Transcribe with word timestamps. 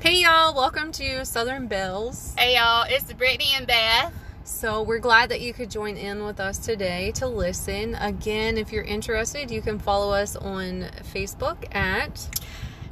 Hey 0.00 0.22
y'all, 0.22 0.54
welcome 0.54 0.92
to 0.92 1.24
Southern 1.24 1.68
Bells. 1.68 2.34
Hey 2.38 2.56
y'all, 2.56 2.84
it's 2.88 3.10
Brittany 3.14 3.48
and 3.56 3.66
Beth. 3.66 4.12
So, 4.44 4.82
we're 4.82 5.00
glad 5.00 5.30
that 5.30 5.40
you 5.40 5.52
could 5.52 5.70
join 5.70 5.96
in 5.96 6.22
with 6.22 6.38
us 6.38 6.58
today 6.58 7.10
to 7.16 7.26
listen. 7.26 7.96
Again, 7.96 8.58
if 8.58 8.70
you're 8.72 8.84
interested, 8.84 9.50
you 9.50 9.60
can 9.62 9.78
follow 9.80 10.12
us 10.12 10.36
on 10.36 10.82
Facebook 11.12 11.74
at 11.74 12.28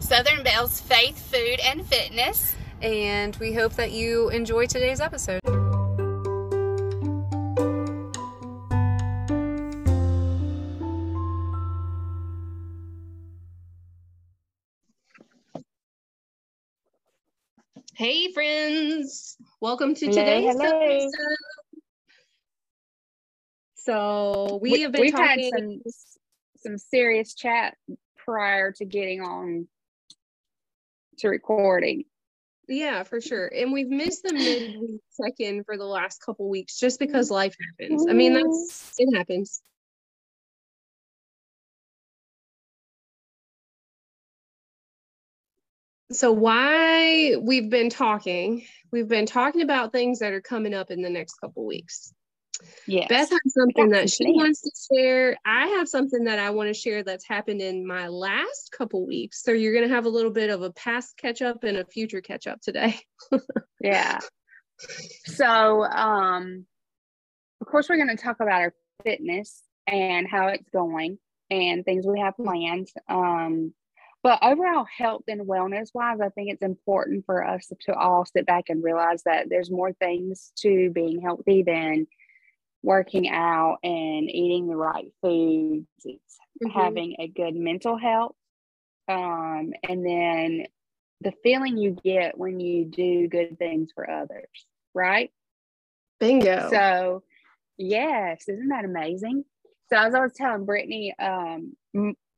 Southern 0.01 0.43
Bells 0.43 0.81
Faith, 0.81 1.31
Food, 1.31 1.61
and 1.61 1.87
Fitness. 1.87 2.55
And 2.83 3.37
we 3.37 3.53
hope 3.53 3.75
that 3.75 3.93
you 3.93 4.31
enjoy 4.31 4.67
today's 4.67 5.01
episode. 5.01 5.54
Hey, 18.05 18.31
friends. 18.33 19.39
Welcome 19.63 19.95
to 19.95 20.05
Hello, 20.05 20.19
today's 20.19 20.55
hello. 20.55 20.79
episode. 20.79 21.11
So, 23.77 24.59
we, 24.61 24.83
have 24.83 24.93
been 24.93 25.01
we've 25.01 25.13
talking. 25.13 25.45
had 25.45 25.53
some 25.59 25.81
some 26.59 26.77
serious 26.77 27.33
chat 27.33 27.79
prior 28.19 28.73
to 28.73 28.85
getting 28.85 29.23
on 29.23 29.69
to 31.21 31.29
recording. 31.31 32.05
Yeah, 32.69 33.05
for 33.05 33.23
sure. 33.23 33.47
And 33.47 33.73
we've 33.73 33.89
missed 33.89 34.23
the 34.23 34.35
midweek 34.35 35.01
check 35.19 35.37
in 35.39 35.65
for 35.65 35.79
the 35.79 35.87
last 35.87 36.21
couple 36.23 36.51
weeks 36.51 36.79
just 36.79 36.99
because 36.99 37.29
mm-hmm. 37.29 37.37
life 37.37 37.57
happens. 37.81 38.07
I 38.07 38.13
mean, 38.13 38.35
that's 38.35 38.93
it 38.99 39.17
happens. 39.17 39.63
So, 46.15 46.31
why 46.33 47.37
we've 47.41 47.69
been 47.69 47.91
talking, 47.91 48.65
we've 48.93 49.09
been 49.09 49.27
talking 49.27 49.63
about 49.63 49.93
things 49.93 50.21
that 50.21 50.33
are 50.33 50.41
coming 50.41 50.73
up 50.73 50.91
in 50.91 51.03
the 51.03 51.11
next 51.11 51.35
couple 51.35 51.67
weeks. 51.67 52.13
yeah 52.87 53.07
Beth 53.09 53.31
has 53.31 53.41
something 53.49 53.91
that 53.91 54.09
she 54.09 54.27
wants 54.27 54.63
to 54.63 54.71
share. 54.95 55.37
I 55.45 55.67
have 55.67 55.89
something 55.89 56.25
that 56.25 56.39
I 56.39 56.51
want 56.51 56.69
to 56.69 56.75
share 56.75 57.03
that's 57.03 57.27
happened 57.27 57.61
in 57.61 57.85
my 57.85 58.07
last 58.07 58.71
couple 58.77 59.05
weeks. 59.07 59.43
So, 59.43 59.51
you're 59.51 59.73
going 59.73 59.89
to 59.89 59.95
have 59.95 60.07
a 60.07 60.11
little 60.11 60.31
bit 60.31 60.51
of 60.51 60.63
a 60.63 60.73
past 60.73 61.17
catch 61.17 61.43
up 61.43 61.65
and 61.65 61.79
a 61.79 61.85
future 61.85 62.21
catch 62.21 62.47
up 62.47 62.61
today. 62.61 62.99
yeah. 63.81 64.19
So, 65.25 65.85
um, 65.85 66.65
of 67.61 67.67
course, 67.67 67.89
we're 67.89 67.97
going 67.97 68.17
to 68.17 68.23
talk 68.23 68.37
about 68.41 68.61
our 68.61 68.75
fitness 69.03 69.63
and 69.87 70.29
how 70.29 70.49
it's 70.49 70.69
going 70.71 71.19
and 71.51 71.85
things 71.85 72.07
we 72.07 72.21
have 72.21 72.37
planned. 72.37 72.89
Um, 73.09 73.75
but 74.25 74.43
overall 74.43 74.87
health 74.87 75.25
and 75.29 75.43
wellness 75.43 75.91
wise, 75.95 76.19
I 76.21 76.31
think 76.31 76.51
it's 76.51 76.63
important 76.63 77.27
for 77.27 77.47
us 77.47 77.71
to 77.83 77.95
all 77.95 78.25
sit 78.25 78.47
back 78.47 78.71
and 78.71 78.83
realize 78.83 79.23
that 79.25 79.51
there's 79.51 79.71
more 79.71 79.93
things 79.93 80.51
to 80.61 80.91
being 80.91 81.21
healthy 81.21 81.63
than 81.63 82.07
working 82.83 83.29
out 83.29 83.79
and 83.85 84.31
eating 84.31 84.67
the 84.67 84.77
right 84.77 85.13
foods. 85.21 85.87
It's 86.07 86.39
Mhm. 86.63 86.73
having 86.73 87.17
a 87.19 87.29
good 87.29 87.55
mental 87.55 87.99
health. 87.99 88.35
Um, 89.09 89.75
and 89.83 90.07
then 90.07 90.67
the 91.21 91.33
feeling 91.43 91.77
you 91.77 91.91
get 91.93 92.39
when 92.39 92.61
you 92.61 92.87
do 92.87 93.29
good 93.29 93.59
things 93.59 93.93
for 93.93 94.09
others, 94.11 94.67
right? 94.95 95.31
Bingo. 96.19 96.71
So, 96.71 97.25
yes, 97.77 98.49
isn't 98.49 98.69
that 98.69 98.87
amazing? 98.87 99.45
So, 99.91 99.99
as 99.99 100.15
I 100.15 100.21
was 100.21 100.33
telling 100.33 100.65
Brittany, 100.65 101.15
um, 101.19 101.77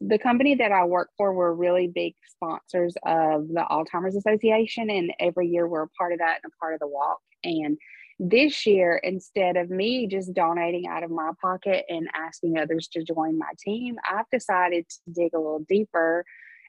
the 0.00 0.18
company 0.18 0.54
that 0.56 0.72
I 0.72 0.84
work 0.84 1.10
for, 1.16 1.32
we're 1.32 1.52
really 1.52 1.86
big 1.86 2.14
sponsors 2.28 2.94
of 3.04 3.48
the 3.48 3.64
Alzheimer's 3.70 4.16
Association, 4.16 4.90
and 4.90 5.12
every 5.18 5.48
year 5.48 5.66
we're 5.66 5.84
a 5.84 5.88
part 5.88 6.12
of 6.12 6.18
that 6.18 6.40
and 6.42 6.52
a 6.52 6.56
part 6.60 6.74
of 6.74 6.80
the 6.80 6.88
walk. 6.88 7.18
And 7.44 7.78
this 8.18 8.66
year, 8.66 9.00
instead 9.02 9.56
of 9.56 9.70
me 9.70 10.06
just 10.06 10.32
donating 10.32 10.86
out 10.86 11.02
of 11.02 11.10
my 11.10 11.32
pocket 11.40 11.84
and 11.88 12.08
asking 12.14 12.58
others 12.58 12.88
to 12.88 13.02
join 13.02 13.38
my 13.38 13.50
team, 13.58 13.96
I've 14.08 14.28
decided 14.30 14.86
to 14.88 15.12
dig 15.12 15.34
a 15.34 15.38
little 15.38 15.64
deeper 15.68 16.24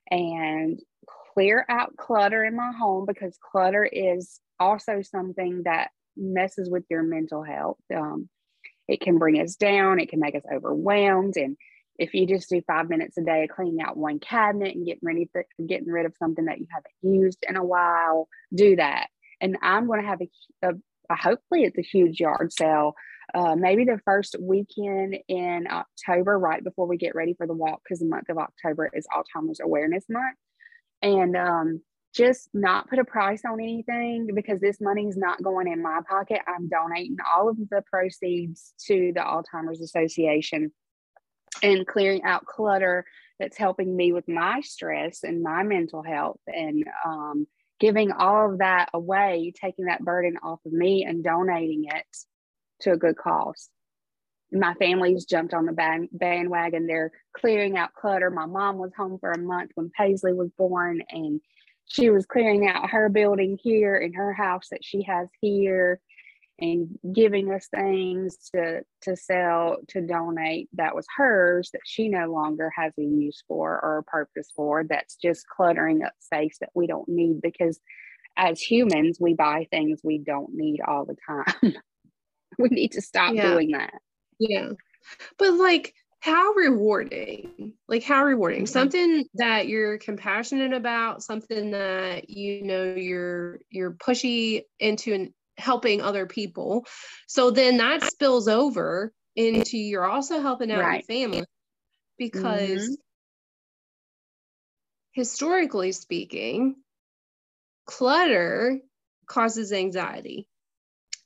and 0.10 0.80
clear 1.34 1.66
out 1.70 1.96
clutter 1.98 2.44
in 2.44 2.56
my 2.56 2.72
home 2.72 3.06
because 3.06 3.38
clutter 3.42 3.86
is 3.86 4.40
also 4.60 5.02
something 5.02 5.64
that 5.64 5.92
messes 6.18 6.70
with 6.70 6.84
your 6.90 7.04
mental 7.04 7.44
health. 7.44 7.78
Um, 7.96 8.30
it 8.88 9.02
can 9.02 9.18
bring 9.18 9.40
us 9.40 9.56
down, 9.56 10.00
it 10.00 10.10
can 10.10 10.20
make 10.20 10.36
us 10.36 10.44
overwhelmed. 10.52 11.38
And 11.38 11.58
if 11.98 12.14
you 12.14 12.28
just 12.28 12.50
do 12.50 12.62
five 12.68 12.90
minutes 12.90 13.18
a 13.18 13.22
day 13.22 13.48
cleaning 13.54 13.82
out 13.82 13.98
one 13.98 14.20
cabinet 14.20 14.76
and 14.76 14.86
getting 14.86 15.02
ready 15.04 15.30
for 15.32 15.46
getting 15.68 15.88
rid 15.88 16.06
of 16.06 16.14
something 16.18 16.46
that 16.46 16.60
you 16.60 16.68
haven't 16.72 16.94
used 17.02 17.44
in 17.48 17.56
a 17.56 17.64
while, 17.64 18.28
do 18.54 18.76
that. 18.76 19.08
And 19.42 19.58
I'm 19.62 19.88
going 19.88 20.02
to 20.02 20.08
have 20.08 20.22
a, 20.22 20.68
a, 20.68 20.72
a 21.10 21.16
hopefully 21.16 21.64
it's 21.64 21.78
a 21.78 21.82
huge 21.82 22.20
yard 22.20 22.52
sale. 22.54 22.96
Uh, 23.34 23.56
maybe 23.56 23.84
the 23.84 24.00
first 24.06 24.36
weekend 24.40 25.18
in 25.28 25.68
October, 25.70 26.40
right 26.40 26.64
before 26.64 26.88
we 26.88 26.98
get 26.98 27.16
ready 27.16 27.34
for 27.34 27.46
the 27.46 27.54
walk, 27.54 27.82
because 27.84 28.00
the 28.00 28.06
month 28.06 28.30
of 28.30 28.38
October 28.38 28.90
is 28.94 29.06
Alzheimer's 29.14 29.60
Awareness 29.60 30.06
Month. 30.10 30.38
And 31.02 31.36
um, 31.36 31.82
just 32.16 32.50
not 32.54 32.90
put 32.90 33.00
a 33.00 33.06
price 33.06 33.42
on 33.46 33.62
anything 33.62 34.30
because 34.34 34.60
this 34.60 34.82
money 34.82 35.08
is 35.08 35.18
not 35.18 35.44
going 35.44 35.68
in 35.68 35.82
my 35.82 36.00
pocket. 36.10 36.40
I'm 36.48 36.68
donating 36.68 37.18
all 37.36 37.50
of 37.50 37.58
the 37.70 37.84
proceeds 37.92 38.74
to 38.88 39.12
the 39.14 39.22
Alzheimer's 39.22 39.82
Association 39.82 40.72
and 41.64 41.86
clearing 41.86 42.24
out 42.24 42.46
clutter 42.46 43.06
that's 43.40 43.58
helping 43.58 43.96
me 43.96 44.12
with 44.12 44.28
my 44.28 44.62
stress 44.62 45.24
and 45.24 45.44
my 45.44 45.64
mental 45.64 46.02
health 46.04 46.40
and 46.48 46.86
um, 47.06 47.48
giving 47.80 48.12
all 48.12 48.52
of 48.52 48.60
that 48.60 48.90
away, 48.94 49.54
taking 49.60 49.86
that 49.86 50.04
burden 50.04 50.38
off 50.42 50.60
of 50.66 50.74
me 50.74 51.06
and 51.06 51.24
donating 51.24 51.86
it 51.86 52.18
to 52.82 52.92
a 52.92 52.98
good 52.98 53.18
cause. 53.18 53.70
My 54.52 54.74
family's 54.76 55.26
jumped 55.26 55.54
on 55.54 55.66
the 55.66 55.74
band- 55.74 56.10
bandwagon. 56.12 56.88
They're 56.88 57.12
clearing 57.36 57.78
out 57.78 57.94
clutter. 57.94 58.30
My 58.30 58.46
mom 58.46 58.78
was 58.78 58.94
home 58.96 59.18
for 59.20 59.32
a 59.32 59.38
month 59.38 59.72
when 59.76 59.92
Paisley 59.96 60.34
was 60.34 60.50
born, 60.58 61.02
and 61.10 61.42
she 61.86 62.10
was 62.10 62.26
clearing 62.26 62.68
out 62.68 62.90
her 62.90 63.10
building 63.10 63.60
here 63.62 63.98
in 63.98 64.14
her 64.14 64.34
house 64.34 64.70
that 64.72 64.84
she 64.84 65.04
has 65.04 65.28
here 65.42 66.00
and 66.60 66.88
giving 67.14 67.52
us 67.52 67.68
things 67.68 68.38
to 68.54 68.82
to 69.02 69.16
sell 69.16 69.78
to 69.90 70.02
donate 70.02 70.70
that 70.74 70.96
was 70.96 71.06
hers 71.18 71.70
that 71.74 71.82
she 71.86 72.10
no 72.10 72.32
longer 72.32 72.72
has 72.76 72.94
a 72.98 73.04
use 73.04 73.44
for 73.48 73.80
or 73.84 74.00
a 74.00 74.04
purpose 74.04 74.50
for 74.56 74.84
that's 74.84 75.16
just 75.16 75.46
cluttering 75.48 76.04
up 76.04 76.14
space 76.20 76.58
that 76.60 76.70
we 76.74 76.88
don't 76.88 77.08
need 77.08 77.42
because 77.42 77.80
as 78.38 78.60
humans 78.62 79.18
we 79.20 79.34
buy 79.34 79.68
things 79.72 80.02
we 80.04 80.18
don't 80.18 80.54
need 80.54 80.80
all 80.82 81.06
the 81.06 81.16
time 81.28 81.74
we 82.60 82.70
need 82.70 82.92
to 82.92 83.02
stop 83.02 83.34
Yeah. 83.36 83.52
doing 83.54 83.72
that 83.72 83.94
Yeah. 84.40 84.70
But 85.38 85.54
like 85.54 85.94
how 86.20 86.52
rewarding. 86.54 87.74
Like 87.88 88.04
how 88.04 88.26
rewarding. 88.26 88.64
Mhm. 88.64 88.70
Something 88.70 89.26
that 89.36 89.68
you're 89.68 89.98
compassionate 90.00 90.74
about, 90.74 91.24
something 91.24 91.72
that 91.72 92.30
you 92.30 92.64
know 92.64 92.96
you're 92.96 93.60
you're 93.70 93.92
pushy 93.92 94.64
into 94.80 95.14
and 95.14 95.34
helping 95.58 96.02
other 96.02 96.26
people. 96.26 96.86
So 97.28 97.52
then 97.52 97.78
that 97.78 98.04
spills 98.04 98.48
over 98.48 99.14
into 99.36 99.78
you're 99.78 100.10
also 100.10 100.42
helping 100.42 100.72
out 100.72 100.80
Right. 100.80 101.04
your 101.08 101.18
family 101.18 101.46
because 102.18 102.84
mm-hmm. 102.84 102.94
historically 105.14 105.92
speaking, 105.92 106.76
clutter 107.88 108.80
causes 109.26 109.74
anxiety 109.74 110.48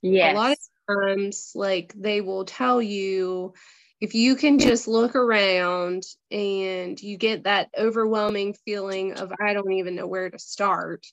yes 0.00 0.32
a 0.32 0.36
lot 0.36 0.52
of 0.52 0.96
times 0.96 1.52
like 1.54 1.92
they 1.96 2.20
will 2.20 2.44
tell 2.44 2.82
you 2.82 3.52
if 4.00 4.14
you 4.14 4.34
can 4.34 4.58
just 4.58 4.88
look 4.88 5.14
around 5.14 6.02
and 6.30 7.00
you 7.00 7.16
get 7.16 7.44
that 7.44 7.68
overwhelming 7.78 8.54
feeling 8.64 9.12
of 9.14 9.32
i 9.40 9.52
don't 9.52 9.72
even 9.72 9.94
know 9.94 10.06
where 10.06 10.30
to 10.30 10.38
start 10.38 11.06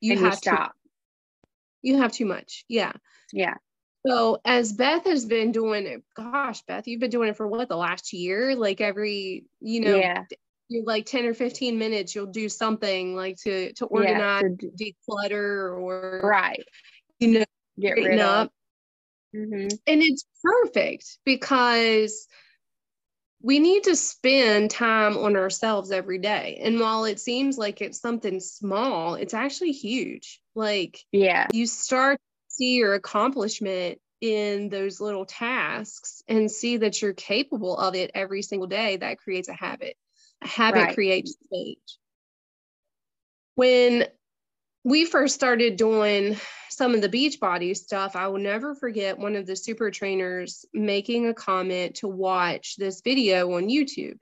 you 0.00 0.12
and 0.12 0.20
have 0.20 0.32
you 0.32 0.36
stop 0.38 0.72
to 0.72 0.85
you 1.86 1.98
have 1.98 2.12
too 2.12 2.26
much. 2.26 2.64
Yeah. 2.68 2.92
Yeah. 3.32 3.54
So 4.06 4.40
as 4.44 4.72
beth 4.72 5.04
has 5.04 5.24
been 5.24 5.52
doing 5.52 5.86
it 5.86 6.02
gosh 6.16 6.62
beth 6.62 6.86
you've 6.86 7.00
been 7.00 7.10
doing 7.10 7.28
it 7.28 7.36
for 7.36 7.46
what 7.46 7.68
the 7.68 7.76
last 7.76 8.12
year? 8.12 8.56
Like 8.56 8.80
every 8.80 9.44
you 9.60 9.80
know 9.80 9.98
yeah. 9.98 10.24
you 10.68 10.84
like 10.84 11.06
10 11.06 11.26
or 11.26 11.34
15 11.34 11.78
minutes 11.78 12.14
you'll 12.14 12.26
do 12.26 12.48
something 12.48 13.14
like 13.14 13.36
to 13.38 13.72
to 13.74 13.84
yeah 13.84 13.88
organize 13.90 14.42
to 14.42 14.68
d- 14.76 14.94
declutter 15.10 15.78
or 15.80 16.20
right. 16.22 16.64
you 17.20 17.38
know 17.38 17.44
get 17.80 17.96
rid 17.96 18.18
up. 18.18 18.46
Of 18.46 18.52
hmm 19.34 19.68
and 19.86 20.02
it's 20.02 20.24
perfect 20.42 21.18
because 21.24 22.26
we 23.42 23.58
need 23.58 23.84
to 23.84 23.94
spend 23.96 24.70
time 24.70 25.16
on 25.16 25.36
ourselves 25.36 25.90
every 25.92 26.18
day. 26.18 26.60
And 26.62 26.80
while 26.80 27.04
it 27.04 27.20
seems 27.20 27.58
like 27.58 27.80
it's 27.80 28.00
something 28.00 28.40
small, 28.40 29.14
it's 29.14 29.34
actually 29.34 29.72
huge. 29.72 30.40
Like 30.54 30.98
yeah 31.12 31.46
you 31.52 31.66
start 31.66 32.18
to 32.18 32.54
see 32.54 32.74
your 32.76 32.94
accomplishment 32.94 34.00
in 34.20 34.70
those 34.70 35.00
little 35.00 35.26
tasks 35.26 36.22
and 36.26 36.50
see 36.50 36.78
that 36.78 37.02
you're 37.02 37.12
capable 37.12 37.76
of 37.76 37.94
it 37.94 38.10
every 38.14 38.42
single 38.42 38.66
day. 38.66 38.96
That 38.96 39.18
creates 39.18 39.48
a 39.48 39.54
habit. 39.54 39.96
A 40.42 40.48
habit 40.48 40.80
Right. 40.82 40.94
creates 40.94 41.36
change. 41.52 41.78
When 43.54 44.06
we 44.86 45.04
first 45.04 45.34
started 45.34 45.74
doing 45.74 46.36
some 46.70 46.94
of 46.94 47.00
the 47.00 47.08
Beachbody 47.08 47.76
stuff, 47.76 48.14
I 48.14 48.28
will 48.28 48.38
never 48.38 48.72
forget 48.72 49.18
one 49.18 49.34
of 49.34 49.44
the 49.44 49.56
super 49.56 49.90
trainers 49.90 50.64
making 50.72 51.26
a 51.26 51.34
comment 51.34 51.96
to 51.96 52.06
watch 52.06 52.76
this 52.76 53.00
video 53.00 53.52
on 53.54 53.66
YouTube. 53.66 54.18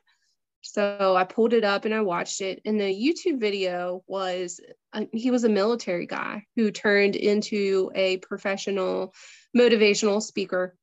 So 0.62 1.14
I 1.16 1.24
pulled 1.24 1.52
it 1.52 1.64
up 1.64 1.84
and 1.84 1.92
I 1.92 2.00
watched 2.00 2.40
it. 2.40 2.62
And 2.64 2.80
the 2.80 2.84
YouTube 2.84 3.40
video 3.40 4.02
was 4.06 4.58
uh, 4.94 5.04
he 5.12 5.30
was 5.30 5.44
a 5.44 5.50
military 5.50 6.06
guy 6.06 6.46
who 6.56 6.70
turned 6.70 7.14
into 7.14 7.90
a 7.94 8.16
professional 8.16 9.12
motivational 9.54 10.22
speaker. 10.22 10.78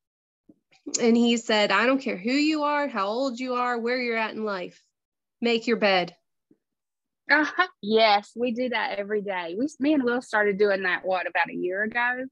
And 1.01 1.17
he 1.17 1.37
said, 1.37 1.71
I 1.71 1.87
don't 1.87 2.01
care 2.01 2.17
who 2.17 2.29
you 2.29 2.61
are, 2.61 2.87
how 2.87 3.07
old 3.07 3.39
you 3.39 3.55
are, 3.55 3.79
where 3.79 3.97
you're 3.99 4.15
at 4.15 4.35
in 4.35 4.43
life, 4.43 4.79
make 5.41 5.65
your 5.65 5.77
bed. 5.77 6.15
Uh-huh. 7.31 7.67
Yes, 7.81 8.31
we 8.35 8.51
do 8.51 8.69
that 8.69 8.99
every 8.99 9.21
day. 9.21 9.55
We, 9.57 9.67
me 9.79 9.93
and 9.93 10.03
Will 10.03 10.21
started 10.21 10.57
doing 10.57 10.83
that 10.83 11.05
what 11.05 11.27
about 11.27 11.49
a 11.49 11.55
year 11.55 11.83
ago? 11.83 12.25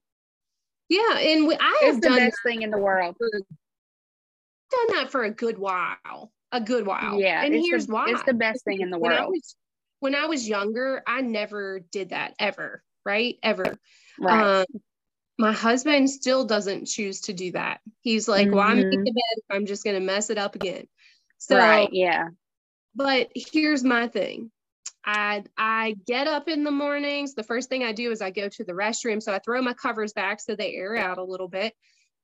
Yeah, 0.88 1.18
and 1.18 1.46
we, 1.46 1.54
I 1.54 1.80
it's 1.82 1.94
have 1.94 2.02
the 2.02 2.08
done 2.08 2.18
best 2.18 2.38
thing 2.44 2.62
in 2.62 2.70
the 2.70 2.78
world. 2.78 3.16
done 3.20 4.96
that 4.96 5.10
for 5.10 5.24
a 5.24 5.30
good 5.30 5.58
while, 5.58 6.32
a 6.52 6.60
good 6.60 6.86
while. 6.86 7.18
Yeah, 7.18 7.44
and 7.44 7.54
here's 7.54 7.86
the, 7.86 7.92
why: 7.92 8.06
it's 8.08 8.22
the 8.24 8.34
best 8.34 8.64
thing 8.64 8.80
in 8.80 8.90
the 8.90 8.98
when 8.98 9.12
I 9.12 9.20
world. 9.20 9.30
was 9.34 9.56
when 10.00 10.14
I 10.14 10.26
was 10.26 10.48
younger, 10.48 11.02
I 11.06 11.20
never 11.20 11.80
did 11.92 12.10
that 12.10 12.34
ever, 12.38 12.82
right? 13.04 13.36
Ever. 13.42 13.78
Right. 14.18 14.60
Um, 14.60 14.80
my 15.38 15.52
husband 15.52 16.10
still 16.10 16.44
doesn't 16.44 16.86
choose 16.86 17.22
to 17.22 17.32
do 17.32 17.52
that. 17.52 17.80
He's 18.00 18.28
like, 18.28 18.50
"Well, 18.50 18.60
I'm 18.60 18.78
Mhm. 18.78 18.90
making 18.90 19.04
bed. 19.04 19.14
if 19.36 19.44
I'm 19.50 19.66
just 19.66 19.84
going 19.84 19.98
to 19.98 20.04
mess 20.04 20.30
it 20.30 20.38
up 20.38 20.54
again." 20.54 20.86
So, 21.38 21.56
right. 21.56 21.88
Yeah. 21.92 22.28
but 22.94 23.30
here's 23.34 23.84
my 23.84 24.08
thing. 24.08 24.50
I 25.04 25.44
I 25.56 25.94
get 26.06 26.26
up 26.26 26.48
in 26.48 26.64
the 26.64 26.70
mornings. 26.70 27.34
The 27.34 27.42
first 27.42 27.68
thing 27.68 27.84
I 27.84 27.92
do 27.92 28.10
is 28.10 28.20
I 28.22 28.30
go 28.30 28.48
to 28.48 28.64
the 28.64 28.72
restroom. 28.72 29.22
So 29.22 29.32
I 29.34 29.38
throw 29.40 29.62
my 29.62 29.74
covers 29.74 30.12
back 30.12 30.40
so 30.40 30.54
they 30.56 30.74
air 30.74 30.96
out 30.96 31.18
a 31.18 31.24
little 31.24 31.48
bit. 31.48 31.74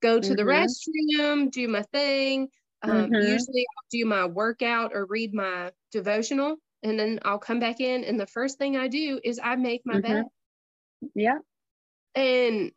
Go 0.02 0.20
to 0.20 0.34
the 0.34 0.42
Mhm. 0.42 0.44
restroom, 0.44 1.50
do 1.50 1.68
my 1.68 1.82
thing. 1.82 2.50
Um, 2.82 3.10
Mhm. 3.10 3.20
Usually 3.20 3.66
I'll 3.78 3.86
do 3.90 4.04
my 4.06 4.26
workout 4.26 4.92
or 4.94 5.06
read 5.06 5.32
my 5.34 5.72
devotional, 5.90 6.56
and 6.82 6.98
then 6.98 7.18
I'll 7.22 7.38
come 7.38 7.58
back 7.60 7.80
in. 7.80 8.04
And 8.04 8.20
the 8.20 8.26
first 8.26 8.58
thing 8.58 8.76
I 8.76 8.88
do 8.88 9.20
is 9.24 9.40
I 9.42 9.56
make 9.56 9.82
my 9.86 9.98
Mhm. 9.98 10.02
bed. 10.02 10.24
Yeah. 11.14 11.38
And 12.14 12.72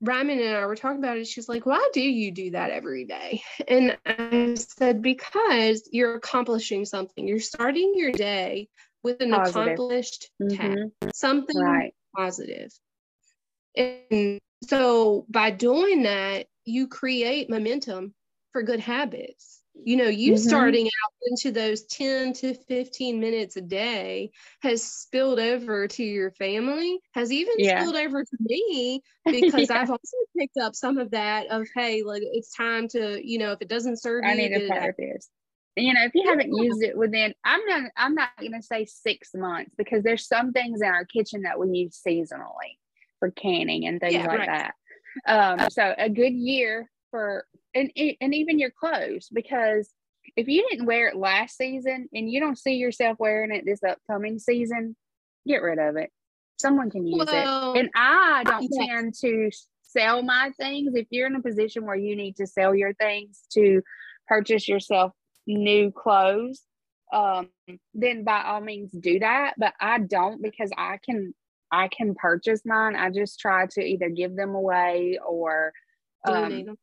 Ryman 0.00 0.38
and 0.40 0.56
I 0.56 0.66
were 0.66 0.76
talking 0.76 0.98
about 0.98 1.18
it. 1.18 1.26
She's 1.26 1.48
like, 1.48 1.66
Why 1.66 1.90
do 1.92 2.00
you 2.00 2.30
do 2.30 2.50
that 2.52 2.70
every 2.70 3.04
day? 3.04 3.42
And 3.68 3.98
I 4.06 4.54
said, 4.54 5.02
Because 5.02 5.88
you're 5.92 6.14
accomplishing 6.14 6.84
something. 6.84 7.26
You're 7.26 7.40
starting 7.40 7.92
your 7.96 8.12
day 8.12 8.68
with 9.02 9.20
an 9.20 9.30
Positive. 9.30 9.66
accomplished 9.66 10.30
task, 10.50 10.60
Mhm. 10.62 10.92
something 11.12 11.56
Right. 11.58 11.94
positive. 12.16 12.72
And 13.76 14.38
so 14.64 15.26
by 15.28 15.50
doing 15.50 16.02
that, 16.02 16.46
you 16.64 16.86
create 16.88 17.50
momentum 17.50 18.14
for 18.52 18.62
good 18.62 18.80
habits. 18.80 19.61
You 19.74 19.96
know, 19.96 20.08
you 20.08 20.34
Mhm. 20.34 20.38
starting 20.38 20.86
out 20.86 21.12
into 21.26 21.50
those 21.50 21.84
10 21.86 22.34
to 22.34 22.54
15 22.54 23.18
minutes 23.18 23.56
a 23.56 23.60
day 23.62 24.30
has 24.60 24.82
spilled 24.82 25.40
over 25.40 25.88
to 25.88 26.04
your 26.04 26.30
family, 26.32 27.00
has 27.14 27.32
even 27.32 27.54
Yeah. 27.58 27.82
spilled 27.82 27.96
over 27.96 28.22
to 28.22 28.36
me 28.40 29.00
because 29.30 29.70
Yeah. 29.70 29.82
I've 29.82 29.90
also 29.90 30.16
picked 30.38 30.58
up 30.58 30.74
some 30.74 30.98
of 30.98 31.10
that 31.12 31.46
of, 31.48 31.66
hey, 31.74 32.02
like 32.02 32.22
it's 32.22 32.54
time 32.54 32.86
to, 32.88 33.20
you 33.26 33.38
know, 33.38 33.52
if 33.52 33.62
it 33.62 33.68
doesn't 33.68 34.00
serve 34.00 34.24
I 34.24 34.34
you, 34.34 34.36
need 34.36 34.50
to 34.50 34.60
it 34.60 34.66
start 34.66 34.82
out. 34.82 34.94
You 35.74 35.94
know, 35.94 36.02
if 36.04 36.14
you 36.14 36.28
haven't 36.28 36.54
used 36.54 36.82
it 36.82 36.96
within, 36.96 37.34
I'm 37.44 37.64
not, 37.64 37.90
I'm 37.96 38.14
not 38.14 38.28
going 38.38 38.52
to 38.52 38.62
say 38.62 38.84
six 38.84 39.30
months 39.34 39.74
because 39.78 40.02
there's 40.04 40.26
some 40.28 40.52
things 40.52 40.82
in 40.82 40.88
our 40.88 41.06
kitchen 41.06 41.42
that 41.42 41.58
we 41.58 41.70
use 41.70 41.98
seasonally 42.06 42.76
for 43.18 43.30
canning 43.30 43.86
and 43.86 43.98
things 43.98 44.14
Yeah, 44.14 44.26
like 44.26 44.38
right. 44.38 44.48
that. 44.48 44.74
Um, 45.26 45.70
so 45.70 45.94
a 45.96 46.10
good 46.10 46.34
year 46.34 46.90
for, 47.12 47.46
and 47.76 47.92
and 48.20 48.34
even 48.34 48.58
your 48.58 48.70
clothes 48.70 49.28
because 49.32 49.94
if 50.36 50.48
you 50.48 50.66
didn't 50.68 50.86
wear 50.86 51.08
it 51.08 51.16
last 51.16 51.56
season 51.56 52.08
and 52.12 52.30
you 52.30 52.40
don't 52.40 52.58
see 52.58 52.74
yourself 52.74 53.18
wearing 53.18 53.52
it 53.52 53.64
this 53.64 53.82
upcoming 53.82 54.38
season, 54.38 54.96
get 55.46 55.62
rid 55.62 55.78
of 55.78 55.96
it. 55.96 56.10
Someone 56.56 56.90
can 56.90 57.06
use 57.06 57.26
Well, 57.26 57.74
it. 57.74 57.80
And 57.80 57.90
I 57.94 58.44
don't 58.44 58.70
tend 58.72 59.14
to 59.20 59.50
sell 59.82 60.22
my 60.22 60.50
things. 60.56 60.94
If 60.94 61.06
you're 61.10 61.26
in 61.26 61.36
a 61.36 61.42
position 61.42 61.84
where 61.84 61.96
you 61.96 62.16
need 62.16 62.36
to 62.36 62.46
sell 62.46 62.74
your 62.74 62.94
things 62.94 63.42
to 63.52 63.82
purchase 64.26 64.68
yourself 64.68 65.12
new 65.46 65.90
clothes, 65.90 66.62
um, 67.12 67.50
then 67.92 68.24
by 68.24 68.42
all 68.42 68.60
means 68.60 68.92
do 68.92 69.18
that. 69.18 69.54
But 69.58 69.74
I 69.80 69.98
don't 69.98 70.40
because 70.40 70.70
I 70.76 70.98
can 71.04 71.34
I 71.70 71.88
can 71.88 72.14
purchase 72.14 72.62
mine. 72.64 72.96
I 72.96 73.10
just 73.10 73.40
try 73.40 73.66
to 73.72 73.82
either 73.82 74.08
give 74.08 74.36
them 74.36 74.54
away 74.54 75.18
or 75.26 75.72
um. 76.26 76.76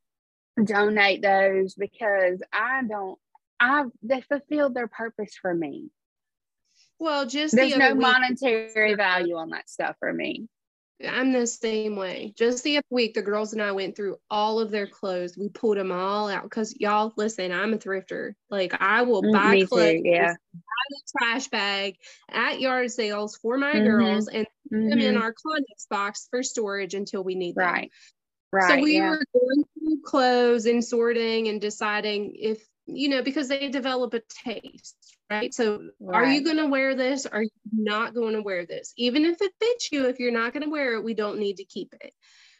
Donate 0.66 1.22
those 1.22 1.74
because 1.76 2.42
I 2.52 2.82
don't 2.88 3.18
I 3.60 3.86
they 4.02 4.22
fulfilled 4.22 4.74
their 4.74 4.88
purpose 4.88 5.36
for 5.42 5.54
me. 5.54 5.90
Well, 7.00 7.26
just 7.26 7.56
There's 7.56 7.74
the 7.74 7.80
no 7.80 7.94
week, 7.94 8.02
monetary 8.02 8.94
value 8.96 9.36
on 9.36 9.50
that 9.52 9.70
stuff 9.70 9.96
for 10.00 10.12
me. 10.12 10.48
I'm 11.08 11.32
the 11.32 11.48
same 11.48 11.96
way. 11.96 12.34
Just 12.36 12.64
the 12.66 12.78
other 12.78 12.86
week, 12.90 13.14
the 13.14 13.22
girls 13.22 13.54
and 13.54 13.62
I 13.62 13.72
went 13.72 13.96
through 13.96 14.18
all 14.30 14.60
of 14.60 14.70
their 14.70 14.86
clothes. 14.88 15.38
We 15.38 15.48
pulled 15.48 15.78
them 15.78 15.94
all 15.94 16.28
out 16.28 16.44
because 16.44 16.76
y'all 16.78 17.14
listen. 17.16 17.54
I'm 17.54 17.74
a 17.74 17.78
thrifter. 17.78 18.34
Like 18.50 18.76
I 18.82 19.04
will 19.04 19.24
Mm, 19.24 19.32
buy 19.32 19.52
me 19.56 19.66
clothes, 19.66 20.02
too. 20.02 20.10
Yeah. 20.10 20.36
buy 20.54 20.86
the 20.90 21.02
trash 21.18 21.48
bag 21.48 21.96
at 22.30 22.60
yard 22.60 22.92
sales 22.92 23.38
for 23.38 23.58
my 23.58 23.76
Mhm. 23.76 23.86
girls, 23.86 24.28
and 24.28 24.46
put 24.70 24.90
them 24.90 25.00
in 25.00 25.16
our 25.16 25.34
Conex 25.34 25.88
box 25.90 26.28
for 26.30 26.44
storage 26.44 26.94
until 26.96 27.24
we 27.24 27.36
need 27.36 27.56
them. 27.56 27.66
Right. 27.66 27.92
Right. 28.51 28.80
So 28.80 28.84
we 28.84 28.96
yeah. 28.96 29.10
were 29.10 29.25
going 29.34 29.63
through 29.74 30.01
clothes 30.04 30.66
and 30.66 30.84
sorting 30.84 31.48
and 31.48 31.62
deciding 31.62 32.34
if 32.36 32.63
you 32.88 33.10
know 33.10 33.22
because 33.22 33.48
they 33.48 33.69
develop 33.69 34.13
a 34.16 34.22
taste, 34.44 35.18
right? 35.30 35.54
So 35.54 35.90
are 36.12 36.25
you 36.25 36.44
going 36.44 36.57
to 36.57 36.68
wear 36.68 36.96
this? 36.96 37.25
Are 37.25 37.44
you 37.44 37.50
not 37.72 38.16
going 38.16 38.34
to 38.34 38.42
wear 38.42 38.66
this? 38.66 38.94
Even 38.98 39.25
if 39.25 39.42
it 39.42 39.51
fits 39.60 39.92
you, 39.92 40.07
if 40.07 40.19
you're 40.19 40.31
not 40.31 40.54
going 40.54 40.63
to 40.63 40.69
wear 40.69 40.96
it, 40.96 41.04
we 41.04 41.13
don't 41.13 41.40
need 41.40 41.57
to 41.57 41.66
keep 41.66 41.94
it. 42.01 42.13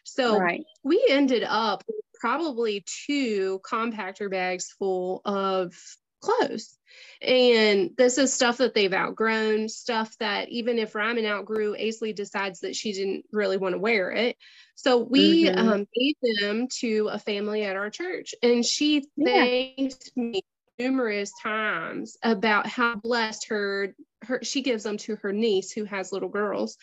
So 0.04 0.38
right. 0.40 0.64
we 0.84 1.04
ended 1.10 1.44
up 1.44 1.84
with 1.88 2.06
probably 2.20 2.84
two 3.06 3.60
compactor 3.60 4.30
bags 4.30 4.74
full 4.78 5.22
of 5.26 5.74
clothes. 6.22 6.78
And 7.22 7.92
this 7.98 8.18
is 8.18 8.34
stuff 8.34 8.58
that 8.58 8.74
they've 8.74 8.94
outgrown, 8.94 9.70
stuff 9.70 10.16
that 10.20 10.50
even 10.50 10.78
if 10.80 10.96
Ryman 10.96 11.26
outgrew, 11.26 11.76
Aisley 11.76 12.16
decides 12.16 12.62
that 12.62 12.76
she 12.76 12.94
didn't 12.94 13.26
really 13.32 13.58
want 13.58 13.74
to 13.74 13.80
wear 13.80 14.12
it. 14.12 14.38
So 14.76 14.98
we 14.98 15.50
Mhm. 15.50 15.58
um, 15.60 15.88
gave 15.94 16.16
them 16.40 16.68
to 16.80 17.10
a 17.12 17.20
family 17.20 17.64
at 17.64 17.76
our 17.76 17.90
church. 17.90 18.34
And 18.42 18.66
she 18.66 19.06
Yeah. 19.18 19.44
thanked 19.44 20.16
me 20.16 20.42
numerous 20.80 21.34
times 21.44 22.18
about 22.24 22.66
how 22.66 22.96
blessed 22.96 23.48
her, 23.50 23.94
her 24.24 24.42
she 24.44 24.62
gives 24.62 24.84
them 24.84 24.96
to 24.98 25.18
her 25.18 25.34
niece 25.34 25.72
who 25.72 25.84
has 25.84 26.14
little 26.14 26.30
girls 26.30 26.78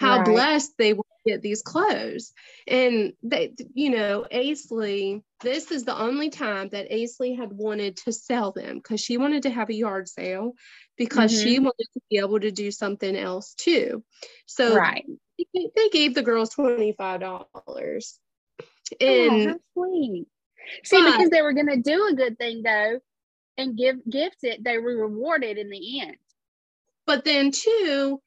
how 0.00 0.18
Right. 0.18 0.24
blessed 0.24 0.72
they 0.78 0.94
will 0.94 1.06
get 1.26 1.42
these 1.42 1.62
clothes. 1.62 2.32
And 2.66 3.12
they, 3.22 3.52
you 3.74 3.90
know, 3.90 4.26
Aisley, 4.32 5.22
this 5.42 5.70
is 5.70 5.84
the 5.84 5.98
only 5.98 6.30
time 6.30 6.70
that 6.70 6.90
Aisley 6.90 7.36
had 7.36 7.52
wanted 7.52 7.96
to 7.98 8.12
sell 8.12 8.52
them 8.52 8.76
because 8.78 9.00
she 9.00 9.18
wanted 9.18 9.42
to 9.44 9.50
have 9.50 9.68
a 9.70 9.74
yard 9.74 10.08
sale 10.08 10.54
because 10.96 11.30
she 11.38 11.58
Mm-hmm. 11.58 11.64
wanted 11.64 11.86
to 11.94 12.00
be 12.10 12.18
able 12.18 12.40
to 12.40 12.50
do 12.50 12.70
something 12.70 13.14
else 13.16 13.54
too. 13.54 14.02
So 14.46 14.74
Right. 14.74 15.04
they, 15.38 15.70
they 15.76 15.88
gave 15.90 16.14
the 16.14 16.22
girls 16.22 16.54
$25. 16.54 18.18
Oh, 19.06 19.30
And 19.30 19.48
how 19.48 19.56
sweet. 19.74 20.26
See, 20.84 21.02
but- 21.02 21.12
because 21.12 21.30
they 21.30 21.42
were 21.42 21.52
gonna 21.52 21.76
do 21.76 22.08
a 22.08 22.14
good 22.14 22.38
thing 22.38 22.62
though 22.62 23.00
and 23.58 23.76
give 23.76 23.96
gift 24.08 24.38
it, 24.42 24.64
they 24.64 24.78
were 24.78 24.96
rewarded 24.96 25.58
in 25.58 25.68
the 25.70 26.00
end. 26.00 26.16
but 27.06 27.24
then 27.24 27.50
too 27.50 28.20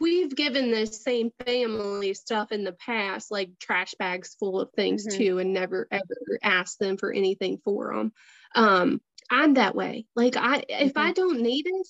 we've 0.00 0.34
given 0.34 0.70
this 0.70 1.02
same 1.02 1.30
family 1.44 2.14
stuff 2.14 2.52
in 2.52 2.64
the 2.64 2.72
past 2.72 3.30
like 3.30 3.50
trash 3.60 3.94
bags 3.98 4.34
full 4.38 4.60
of 4.60 4.70
things 4.72 5.06
Mhm. 5.06 5.16
too 5.16 5.38
and 5.38 5.52
never 5.52 5.86
ever 5.90 6.38
asked 6.42 6.78
them 6.78 6.96
for 6.96 7.12
anything 7.12 7.58
for 7.64 7.94
them 7.94 8.12
um 8.54 9.00
i'm 9.30 9.54
that 9.54 9.74
way 9.74 10.06
like 10.16 10.36
i 10.36 10.64
if 10.68 10.96
i 10.96 11.12
don't 11.12 11.40
need 11.40 11.66
it 11.66 11.86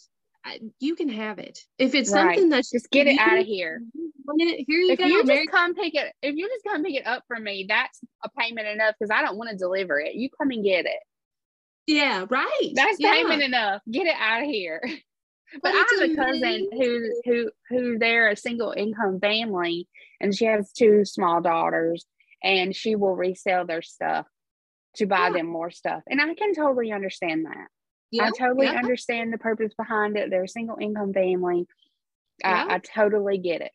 I, 0.46 0.60
you 0.78 0.94
can 0.94 1.08
have 1.08 1.38
it 1.38 1.60
if 1.78 1.94
it's 1.94 2.10
Mm-hmm. 2.10 2.26
Right. 2.26 2.36
something 2.36 2.48
that's 2.50 2.70
Just 2.70 2.90
get 2.90 3.06
it 3.06 3.18
out 3.18 3.38
of 3.38 3.46
here. 3.46 3.82
it, 4.36 4.64
here 4.68 4.78
you 4.80 4.92
If 4.92 4.98
go 4.98 5.06
you 5.06 5.24
Mary. 5.24 5.38
just 5.46 5.50
come 5.50 5.74
pick 5.74 5.94
it, 5.94 6.12
if 6.20 6.34
you 6.36 6.48
just 6.48 6.64
come 6.64 6.84
pick 6.84 6.96
it 6.96 7.06
up 7.06 7.22
for 7.28 7.38
me, 7.38 7.64
that's 7.68 8.00
a 8.24 8.28
payment 8.38 8.66
enough 8.68 8.94
because 8.98 9.10
I 9.10 9.22
don't 9.22 9.38
want 9.38 9.50
to 9.50 9.56
deliver 9.56 9.98
it. 10.00 10.14
You 10.14 10.28
come 10.38 10.50
and 10.50 10.62
get 10.64 10.84
it. 10.84 10.98
yeah 11.86 12.26
right 12.28 12.70
That's 12.74 12.98
yeah. 13.00 13.12
payment 13.12 13.42
enough. 13.42 13.80
Get 13.90 14.06
it 14.06 14.16
out 14.18 14.42
of 14.42 14.48
here. 14.48 14.82
But, 15.62 15.72
I 15.74 15.84
have 16.00 16.10
a 16.10 16.16
cousin 16.16 16.68
who 16.72 17.10
who 17.24 17.50
who 17.68 17.98
they're 17.98 18.28
a 18.30 18.36
single 18.36 18.72
income 18.76 19.20
family 19.20 19.88
and 20.20 20.34
she 20.34 20.44
has 20.46 20.72
two 20.72 21.04
small 21.04 21.40
daughters 21.40 22.06
and 22.42 22.74
she 22.74 22.96
will 22.96 23.16
resell 23.16 23.64
their 23.66 23.82
stuff 23.82 24.26
to 24.96 25.06
buy 25.06 25.28
Yeah. 25.28 25.34
them 25.34 25.46
more 25.46 25.70
stuff. 25.70 26.02
And 26.08 26.20
I 26.20 26.34
can 26.34 26.54
totally 26.54 26.92
understand 26.92 27.46
that. 27.46 27.68
yeah, 28.10 28.24
I 28.26 28.30
totally 28.30 28.66
yeah. 28.66 28.78
understand 28.78 29.32
the 29.32 29.38
purpose 29.38 29.74
behind 29.74 30.16
it. 30.16 30.30
They're 30.30 30.44
a 30.44 30.48
single 30.48 30.76
income 30.80 31.12
family. 31.12 31.66
I, 32.44 32.74
I 32.74 32.78
totally 32.78 33.38
get 33.38 33.60
it. 33.60 33.72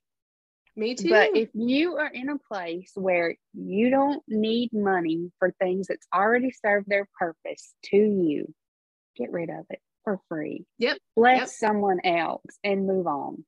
Me 0.76 0.96
too. 0.96 1.10
But 1.10 1.36
if 1.36 1.50
you 1.54 1.98
are 1.98 2.08
in 2.08 2.30
a 2.30 2.38
place 2.38 2.92
where 2.96 3.36
you 3.54 3.90
don't 3.90 4.24
need 4.28 4.72
money 4.72 5.32
for 5.40 5.52
things 5.60 5.88
that's 5.88 6.08
already 6.14 6.52
served 6.52 6.88
their 6.90 7.08
purpose 7.20 7.74
to 7.86 7.98
you, 7.98 8.54
get 9.18 9.32
rid 9.32 9.50
of 9.50 9.66
it 9.70 9.80
for 10.10 10.20
free. 10.28 10.66
Yep. 10.80 10.98
Bless 11.16 11.38
yep. 11.40 11.48
someone 11.50 12.00
else 12.04 12.44
and 12.64 12.88
move 12.88 13.06
on 13.06 13.44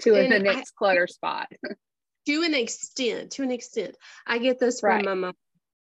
to 0.00 0.14
and 0.14 0.30
the 0.30 0.38
next 0.38 0.72
I, 0.76 0.78
clutter 0.78 1.06
spot. 1.06 1.48
to 2.26 2.42
an 2.42 2.54
extent, 2.54 3.32
to 3.32 3.42
an 3.42 3.50
extent. 3.50 3.96
I 4.26 4.38
get 4.38 4.58
this 4.58 4.80
from 4.80 4.90
right. 4.90 5.04
my 5.04 5.14
mom. 5.14 5.34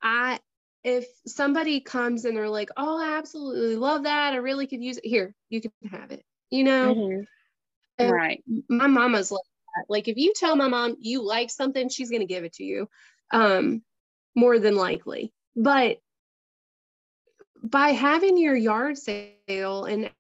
I 0.03 0.39
if 0.83 1.07
somebody 1.27 1.81
comes 1.81 2.25
and 2.25 2.37
they're 2.37 2.49
like, 2.49 2.71
"Oh, 2.77 2.99
I 2.99 3.19
absolutely 3.19 3.77
love 3.77 4.05
that. 4.05 4.33
I 4.33 4.37
really 4.37 4.67
could 4.67 4.83
use 4.83 4.99
it." 4.99 5.07
Here, 5.07 5.35
you 5.49 5.61
can 5.61 5.73
have 5.91 6.11
it. 6.11 6.25
You 6.51 6.65
know, 6.65 6.95
mm-hmm. 6.95 8.11
right? 8.11 8.43
My 8.69 8.87
mama's 8.87 9.31
like 9.31 9.41
that. 9.77 9.85
Like, 9.89 10.09
if 10.09 10.17
you 10.17 10.33
tell 10.35 10.57
my 10.57 10.69
mom 10.69 10.97
you 11.01 11.23
like 11.27 11.51
something, 11.51 11.89
she's 11.89 12.11
gonna 12.11 12.27
give 12.27 12.45
it 12.45 12.55
to 12.55 12.65
you, 12.65 12.89
um, 13.31 13.83
more 14.35 14.59
than 14.59 14.75
likely. 14.75 15.33
But 15.55 15.99
by 17.63 17.91
having 17.91 18.39
your 18.39 18.57
yard 18.57 18.99
sale 18.99 19.85
and 19.85 20.11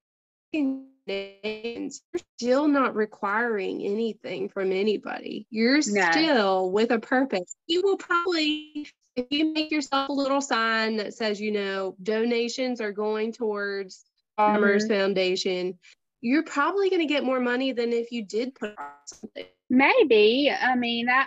you're 0.52 2.00
still 2.38 2.68
not 2.68 2.94
requiring 2.94 3.82
anything 3.82 4.49
from 4.49 4.73
anybody. 4.73 5.47
You're 5.50 5.80
no. 5.87 6.11
still 6.11 6.70
with 6.70 6.90
a 6.90 6.99
purpose. 6.99 7.56
You 7.66 7.82
will 7.82 7.97
probably, 7.97 8.88
if 9.16 9.26
you 9.30 9.52
make 9.52 9.70
yourself 9.70 10.09
a 10.09 10.12
little 10.12 10.40
sign 10.40 10.97
that 10.99 11.14
says, 11.14 11.40
you 11.40 11.52
know, 11.52 11.97
donations 12.02 12.80
are 12.80 12.92
going 12.92 13.32
towards 13.32 14.04
Farmers 14.37 14.85
mm-hmm. 14.85 14.94
Foundation, 14.94 15.78
you're 16.20 16.44
probably 16.44 16.90
going 16.90 17.00
to 17.00 17.12
get 17.12 17.25
more 17.25 17.40
money 17.40 17.73
than 17.73 17.92
if 17.92 18.12
you 18.12 18.25
did 18.25 18.54
put 18.54 18.75
something. 19.06 19.47
Maybe. 19.68 20.50
I 20.50 20.75
mean, 20.75 21.09
I 21.09 21.26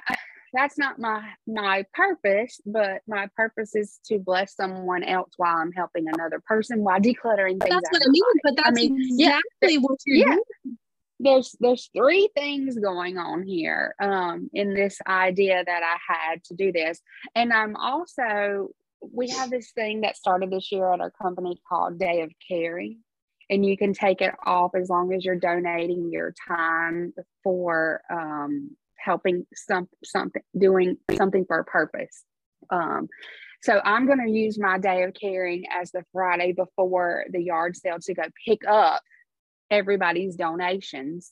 that's 0.53 0.77
not 0.77 0.99
my 0.99 1.27
my 1.47 1.85
purpose 1.93 2.61
but 2.65 3.01
my 3.07 3.27
purpose 3.35 3.75
is 3.75 3.99
to 4.05 4.19
bless 4.19 4.55
someone 4.55 5.03
else 5.03 5.31
while 5.37 5.57
i'm 5.57 5.71
helping 5.71 6.07
another 6.07 6.41
person 6.45 6.83
while 6.83 6.99
decluttering 6.99 7.59
things 7.59 7.69
that's 7.69 7.89
what 7.91 8.01
i 8.05 8.09
mean 8.09 8.23
but 8.43 8.55
that's 8.55 8.67
I 8.67 8.71
mean, 8.71 8.95
exactly 8.97 9.73
yeah, 9.73 9.77
what 9.79 9.99
you're 10.05 10.17
yeah. 10.17 10.35
doing. 10.35 10.77
There's 11.19 11.55
there's 11.59 11.89
three 11.95 12.29
things 12.35 12.77
going 12.77 13.17
on 13.17 13.43
here 13.43 13.95
um, 14.01 14.49
in 14.53 14.73
this 14.73 14.97
idea 15.07 15.63
that 15.65 15.81
I 15.83 16.13
had 16.13 16.43
to 16.45 16.53
do 16.55 16.71
this, 16.71 16.99
and 17.35 17.53
I'm 17.53 17.75
also 17.75 18.69
we 19.13 19.29
have 19.29 19.49
this 19.49 19.71
thing 19.71 20.01
that 20.01 20.17
started 20.17 20.49
this 20.49 20.71
year 20.71 20.91
at 20.91 20.99
our 20.99 21.11
company 21.11 21.61
called 21.69 21.99
Day 21.99 22.21
of 22.21 22.31
Caring, 22.45 22.99
and 23.49 23.65
you 23.65 23.77
can 23.77 23.93
take 23.93 24.21
it 24.21 24.33
off 24.45 24.71
as 24.75 24.89
long 24.89 25.13
as 25.13 25.23
you're 25.23 25.35
donating 25.39 26.11
your 26.11 26.33
time 26.47 27.13
for 27.43 28.01
um, 28.09 28.71
helping 29.03 29.45
some 29.53 29.87
something 30.03 30.41
doing 30.57 30.97
something 31.15 31.45
for 31.45 31.59
a 31.59 31.65
purpose. 31.65 32.23
Um, 32.69 33.07
so 33.61 33.81
i'm 33.85 34.05
going 34.05 34.19
to 34.19 34.29
use 34.29 34.59
my 34.59 34.77
day 34.77 35.03
of 35.03 35.13
caring 35.13 35.63
as 35.71 35.89
the 35.91 36.03
friday 36.11 36.51
before 36.51 37.23
the 37.31 37.41
yard 37.41 37.77
sale 37.77 37.97
to 38.01 38.13
go 38.13 38.23
pick 38.45 38.59
up 38.67 39.01
everybody's 39.71 40.35
donations 40.35 41.31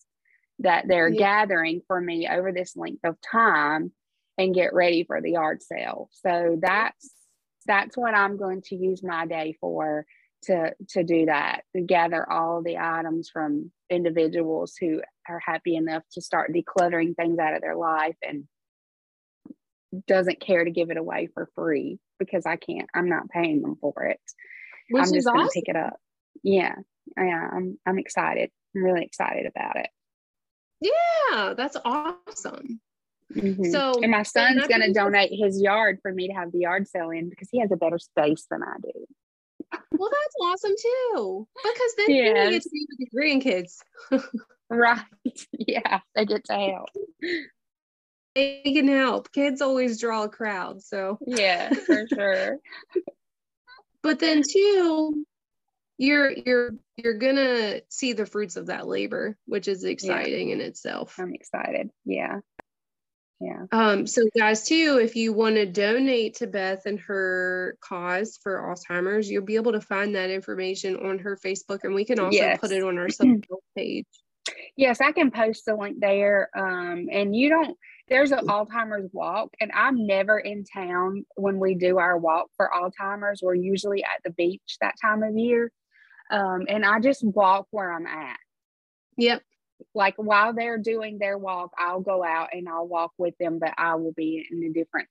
that 0.60 0.86
they're 0.88 1.10
yeah. 1.10 1.46
gathering 1.46 1.82
for 1.88 2.00
me 2.00 2.28
over 2.28 2.52
this 2.52 2.76
length 2.76 3.04
of 3.04 3.16
time 3.22 3.92
and 4.38 4.56
get 4.56 4.74
ready 4.74 5.04
for 5.04 5.22
the 5.22 5.32
yard 5.32 5.62
sale. 5.62 6.10
So 6.12 6.58
that's 6.62 7.12
that's 7.68 7.96
what 7.96 8.16
i'm 8.16 8.38
going 8.38 8.60
to 8.60 8.76
use 8.76 9.04
my 9.04 9.28
day 9.28 9.56
for 9.62 10.04
to 10.44 10.74
to 10.90 11.04
do 11.04 11.28
that 11.28 11.62
to 11.76 11.82
gather 11.82 12.30
all 12.30 12.62
the 12.62 12.78
items 12.78 13.30
from 13.30 13.72
individuals 13.90 14.76
who 14.80 15.02
are 15.30 15.40
happy 15.40 15.76
enough 15.76 16.04
to 16.14 16.22
start 16.22 16.54
decluttering 16.54 17.16
things 17.16 17.38
out 17.40 17.54
of 17.54 17.62
their 17.62 17.76
life 17.76 18.16
and 18.22 18.46
doesn't 20.08 20.40
care 20.40 20.64
to 20.64 20.72
give 20.72 20.90
it 20.90 20.98
away 20.98 21.28
for 21.34 21.50
free 21.56 22.00
because 22.20 22.46
I 22.46 22.56
can't 22.56 22.90
I'm 22.94 23.10
not 23.10 23.30
paying 23.30 23.62
them 23.62 23.76
for 23.80 24.06
it. 24.06 24.20
Which 24.90 25.04
I'm 25.04 25.14
just 25.14 25.28
awesome. 25.28 25.38
gonna 25.38 25.50
pick 25.54 25.68
it 25.68 25.76
up. 25.76 25.98
Yeah. 26.44 26.76
Yeah, 27.18 27.50
I'm 27.52 27.78
I'm 27.86 28.00
excited. 28.00 28.52
I'm 28.76 28.84
really 28.84 29.04
excited 29.04 29.46
about 29.46 29.78
it. 29.78 29.90
Yeah, 30.80 31.54
that's 31.56 31.78
awesome. 31.84 32.80
Mm-hmm. 33.36 33.72
So 33.72 33.94
and 34.02 34.12
my 34.12 34.24
son's 34.24 34.68
gonna 34.68 34.94
donate 34.94 35.32
his 35.32 35.62
yard 35.62 36.00
for 36.02 36.12
me 36.12 36.28
to 36.28 36.34
have 36.34 36.52
the 36.52 36.60
yard 36.60 36.88
sale 36.88 37.10
in 37.10 37.30
because 37.30 37.50
he 37.52 37.60
has 37.60 37.72
a 37.72 37.78
better 37.78 38.00
space 38.00 38.46
than 38.50 38.64
I 38.64 38.76
do 38.82 39.06
well, 39.92 40.10
that's 40.10 40.36
awesome 40.42 40.76
too. 40.82 41.48
Because 41.56 41.94
then 41.98 42.12
yes. 42.12 42.46
you 42.46 42.52
get 42.52 42.62
to 42.64 42.70
be 42.70 42.88
with 42.90 43.10
your 43.12 43.24
grandkids. 43.24 43.78
right. 44.70 45.02
Yeah, 45.54 46.00
they 46.16 46.26
get 46.26 46.44
to 46.46 46.54
help. 46.54 46.90
They 48.36 48.62
can 48.64 48.88
help. 48.88 49.32
Kids 49.32 49.62
always 49.62 50.00
draw 50.00 50.24
a 50.24 50.30
crowd. 50.30 50.82
So 50.82 51.20
yeah, 51.26 51.70
for 51.70 52.08
sure. 52.14 52.58
but 54.02 54.20
then 54.20 54.42
too, 54.42 55.26
you're 55.98 56.32
you're 56.32 56.72
you're 56.98 57.18
gonna 57.18 57.82
see 57.90 58.14
the 58.14 58.26
fruits 58.26 58.58
of 58.58 58.66
that 58.68 58.88
labor, 58.88 59.38
which 59.46 59.68
is 59.68 59.84
exciting 59.84 60.50
yeah. 60.50 60.56
in 60.56 60.62
itself. 60.62 61.16
I'm 61.20 61.34
excited. 61.34 61.92
Yeah 62.04 62.40
yeah. 63.42 63.66
Um 63.72 64.06
so 64.06 64.22
guys 64.38 64.64
too 64.64 65.00
if 65.02 65.16
you 65.16 65.34
want 65.34 65.56
to 65.56 65.66
donate 65.66 66.36
to 66.36 66.48
beth 66.48 66.86
and 66.86 67.00
her 67.00 67.76
cause 67.82 68.38
for 68.42 68.60
alzheimer's 68.60 69.30
you'll 69.30 69.44
be 69.44 69.56
able 69.56 69.72
to 69.72 69.82
find 69.82 70.16
that 70.16 70.30
information 70.30 70.96
on 70.98 71.18
her 71.20 71.36
facebook 71.36 71.80
and 71.84 71.96
we 71.96 72.06
can 72.06 72.20
also 72.20 72.38
yes. 72.38 72.60
put 72.60 72.72
it 72.72 72.84
on 72.84 73.00
our 73.00 73.10
social 73.10 73.64
page. 73.76 74.06
Yes 74.76 75.02
i 75.02 75.12
can 75.12 75.32
post 75.32 75.66
the 75.66 75.76
link 75.76 75.98
there 76.00 76.50
um 76.56 77.08
and 77.12 77.36
you 77.36 77.50
don't 77.50 77.76
there's 78.10 78.32
an 78.32 78.46
alzheimer's 78.46 79.10
walk 79.12 79.50
and 79.60 79.72
i'm 79.74 80.06
never 80.06 80.38
in 80.38 80.64
town 80.64 81.26
when 81.36 81.58
we 81.58 81.74
do 81.74 81.98
our 81.98 82.18
walk 82.18 82.48
for 82.58 82.70
alzheimer's. 82.76 83.42
We're 83.42 83.56
usually 83.56 84.04
at 84.04 84.22
the 84.24 84.32
beach 84.32 84.78
that 84.82 84.96
time 85.02 85.24
of 85.24 85.36
year 85.36 85.72
um 86.30 86.66
and 86.70 86.86
i 86.86 87.00
just 87.00 87.24
walk 87.24 87.66
where 87.72 87.92
i'm 87.92 88.06
at. 88.06 88.38
Yep 89.18 89.42
like 89.94 90.16
while 90.18 90.54
they're 90.54 90.78
doing 90.78 91.18
their 91.18 91.38
walk, 91.38 91.72
I'll 91.78 92.02
go 92.02 92.24
out 92.24 92.50
and 92.54 92.68
I'll 92.68 92.88
walk 92.88 93.12
with 93.18 93.38
them, 93.40 93.60
but 93.60 93.74
I 93.78 93.96
will 93.96 94.14
be 94.14 94.46
in 94.50 94.64
a 94.64 94.70
different, 94.70 95.08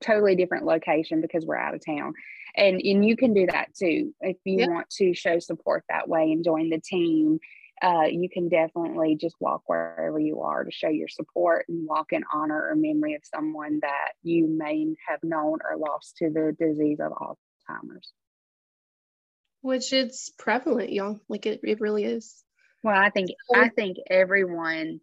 totally 0.00 0.36
different 0.36 0.64
location 0.64 1.20
because 1.20 1.44
we're 1.44 1.56
out 1.56 1.74
of 1.74 1.84
town. 1.84 2.14
And 2.56 2.80
and 2.82 3.06
you 3.06 3.16
can 3.16 3.34
do 3.34 3.46
that 3.46 3.74
too 3.74 4.12
if 4.20 4.36
you 4.44 4.68
want 4.68 4.90
to 4.98 5.14
show 5.14 5.38
support 5.38 5.84
that 5.88 6.08
way 6.08 6.32
and 6.32 6.44
join 6.44 6.70
the 6.70 6.80
team. 6.80 7.38
Uh, 7.82 8.04
you 8.10 8.28
can 8.28 8.50
definitely 8.50 9.16
just 9.18 9.34
walk 9.40 9.62
wherever 9.66 10.18
you 10.18 10.42
are 10.42 10.64
to 10.64 10.70
show 10.70 10.88
your 10.88 11.08
support 11.08 11.64
and 11.68 11.88
walk 11.88 12.12
in 12.12 12.22
honor 12.34 12.68
or 12.68 12.76
memory 12.76 13.14
of 13.14 13.22
someone 13.24 13.78
that 13.80 14.10
you 14.22 14.46
may 14.46 14.94
have 15.08 15.20
known 15.22 15.60
or 15.64 15.78
lost 15.78 16.16
to 16.18 16.28
the 16.28 16.54
disease 16.58 17.00
of 17.00 17.12
Alzheimer's. 17.12 18.12
Which 19.62 19.92
it's 19.92 20.30
prevalent, 20.38 20.92
y'all. 20.92 21.20
Like 21.28 21.46
it, 21.46 21.60
it 21.62 21.80
really 21.80 22.04
is. 22.04 22.42
Well, 22.82 22.98
I 22.98 23.10
think 23.10 23.30
I 23.54 23.68
think 23.68 23.98
everyone 24.08 25.00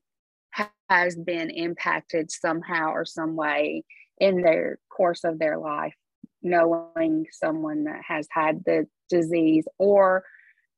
has 0.90 1.16
been 1.16 1.50
impacted 1.50 2.32
somehow 2.32 2.92
or 2.92 3.06
some 3.06 3.36
way 3.36 3.84
in 4.20 4.42
their 4.42 4.80
course 4.90 5.24
of 5.24 5.38
their 5.38 5.58
life, 5.58 5.96
knowing 6.42 7.28
someone 7.32 7.84
that 7.84 8.02
has 8.08 8.28
had 8.32 8.64
the 8.66 8.88
disease 9.10 9.66
or 9.78 10.24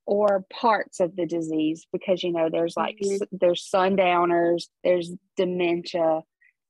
or 0.05 0.43
parts 0.51 0.99
of 0.99 1.15
the 1.15 1.27
disease 1.27 1.85
because 1.93 2.23
you 2.23 2.31
know 2.31 2.49
there's 2.49 2.75
like 2.75 2.97
mm-hmm. 2.97 3.23
there's 3.31 3.69
sundowners, 3.69 4.69
there's 4.83 5.11
dementia, 5.37 6.21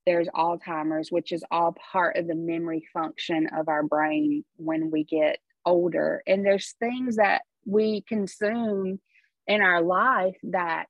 there's 0.05 0.27
Alzheimer's, 0.29 1.11
which 1.11 1.31
is 1.31 1.43
all 1.51 1.75
part 1.91 2.17
of 2.17 2.27
the 2.27 2.35
memory 2.35 2.83
function 2.93 3.47
of 3.55 3.67
our 3.67 3.83
brain 3.83 4.43
when 4.57 4.91
we 4.91 5.03
get 5.03 5.39
older. 5.65 6.23
And 6.27 6.45
there's 6.45 6.75
things 6.79 7.17
that 7.17 7.43
we 7.65 8.01
consume 8.01 8.99
in 9.47 9.61
our 9.61 9.81
life 9.81 10.35
that 10.43 10.85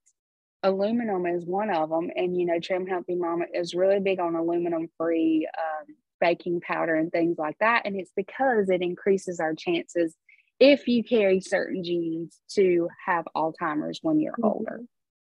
aluminum 0.64 1.26
is 1.26 1.46
one 1.46 1.70
of 1.70 1.90
them. 1.90 2.10
And, 2.16 2.38
you 2.38 2.46
know, 2.46 2.60
Trim 2.60 2.86
Healthy 2.86 3.16
Mama 3.16 3.46
is 3.54 3.74
really 3.74 4.00
big 4.00 4.20
on 4.20 4.36
aluminum 4.36 4.90
free 4.98 5.48
um, 5.58 5.96
baking 6.20 6.62
powder 6.62 6.96
and 6.96 7.12
things 7.12 7.38
like 7.38 7.58
that. 7.60 7.84
And 7.86 7.96
it's 7.96 8.12
because 8.16 8.70
it 8.70 8.82
increases 8.82 9.40
our 9.40 9.54
chances 9.56 10.16
if 10.60 10.88
you 10.88 11.04
carry 11.04 11.40
certain 11.40 11.84
genes 11.84 12.38
to 12.56 12.90
have 13.06 13.26
Alzheimer's 13.36 14.00
when 14.02 14.20
you're 14.20 14.34
mm-hmm. 14.34 14.46
older. 14.46 14.82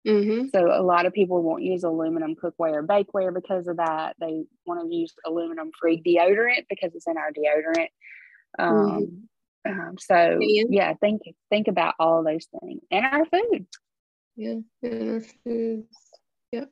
Mm-hmm. 0.06 0.46
So 0.48 0.66
a 0.66 0.82
lot 0.82 1.06
of 1.06 1.12
people 1.12 1.42
won't 1.42 1.62
use 1.62 1.84
aluminum 1.84 2.34
cookware 2.34 2.74
or 2.74 2.82
bakeware 2.82 3.32
because 3.34 3.68
of 3.68 3.76
that. 3.76 4.16
They 4.18 4.44
want 4.66 4.80
to 4.80 4.94
use 4.94 5.12
aluminum 5.26 5.70
free 5.78 6.02
deodorant 6.02 6.64
because 6.68 6.94
it's 6.94 7.06
in 7.06 7.18
our 7.18 7.30
deodorant. 7.30 7.88
Um, 8.58 8.74
mm-hmm. 8.74 9.16
Um, 9.68 9.96
so 9.98 10.38
yeah. 10.40 10.64
yeah, 10.68 10.94
think 10.94 11.22
think 11.50 11.68
about 11.68 11.94
all 11.98 12.24
those 12.24 12.46
things 12.60 12.82
and 12.90 13.04
our 13.04 13.24
food. 13.26 13.66
Yeah, 14.36 14.60
and 14.82 15.10
our 15.10 15.20
foods. 15.44 15.96
Yep. 16.52 16.70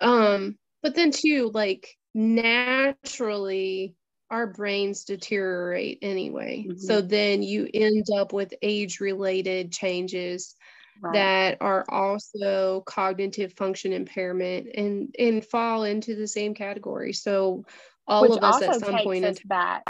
Um, 0.00 0.58
but 0.82 0.94
then 0.94 1.10
too, 1.10 1.50
like 1.52 1.96
naturally 2.14 3.96
our 4.30 4.46
brains 4.46 5.04
deteriorate 5.04 5.98
anyway. 6.02 6.66
Mm-hmm. 6.68 6.78
So 6.78 7.00
then 7.00 7.42
you 7.42 7.68
end 7.72 8.06
up 8.16 8.32
with 8.32 8.52
age 8.60 9.00
related 9.00 9.72
changes 9.72 10.54
right. 11.00 11.14
that 11.14 11.58
are 11.60 11.84
also 11.88 12.82
cognitive 12.86 13.54
function 13.54 13.92
impairment 13.92 14.68
and 14.74 15.14
and 15.18 15.44
fall 15.44 15.84
into 15.84 16.14
the 16.14 16.28
same 16.28 16.54
category. 16.54 17.12
So 17.12 17.64
all 18.06 18.22
Which 18.22 18.32
of 18.32 18.44
us 18.44 18.62
at 18.62 18.80
some 18.80 18.98
point 19.02 19.24
us 19.24 19.38
back 19.44 19.84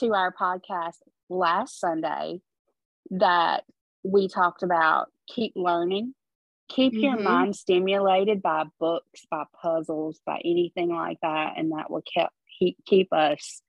to 0.00 0.14
our 0.14 0.32
podcast 0.32 0.96
last 1.28 1.78
Sunday 1.80 2.40
that 3.10 3.64
we 4.02 4.28
talked 4.28 4.62
about 4.62 5.08
keep 5.28 5.52
learning 5.56 6.14
keep 6.68 6.92
mm-hmm. 6.92 7.04
your 7.04 7.18
mind 7.18 7.56
stimulated 7.56 8.42
by 8.42 8.64
books 8.78 9.26
by 9.30 9.44
puzzles 9.60 10.20
by 10.26 10.40
anything 10.44 10.90
like 10.90 11.18
that 11.22 11.54
and 11.56 11.72
that 11.72 11.90
will 11.90 12.02
keep 12.58 12.76
keep 12.86 13.12
us 13.12 13.62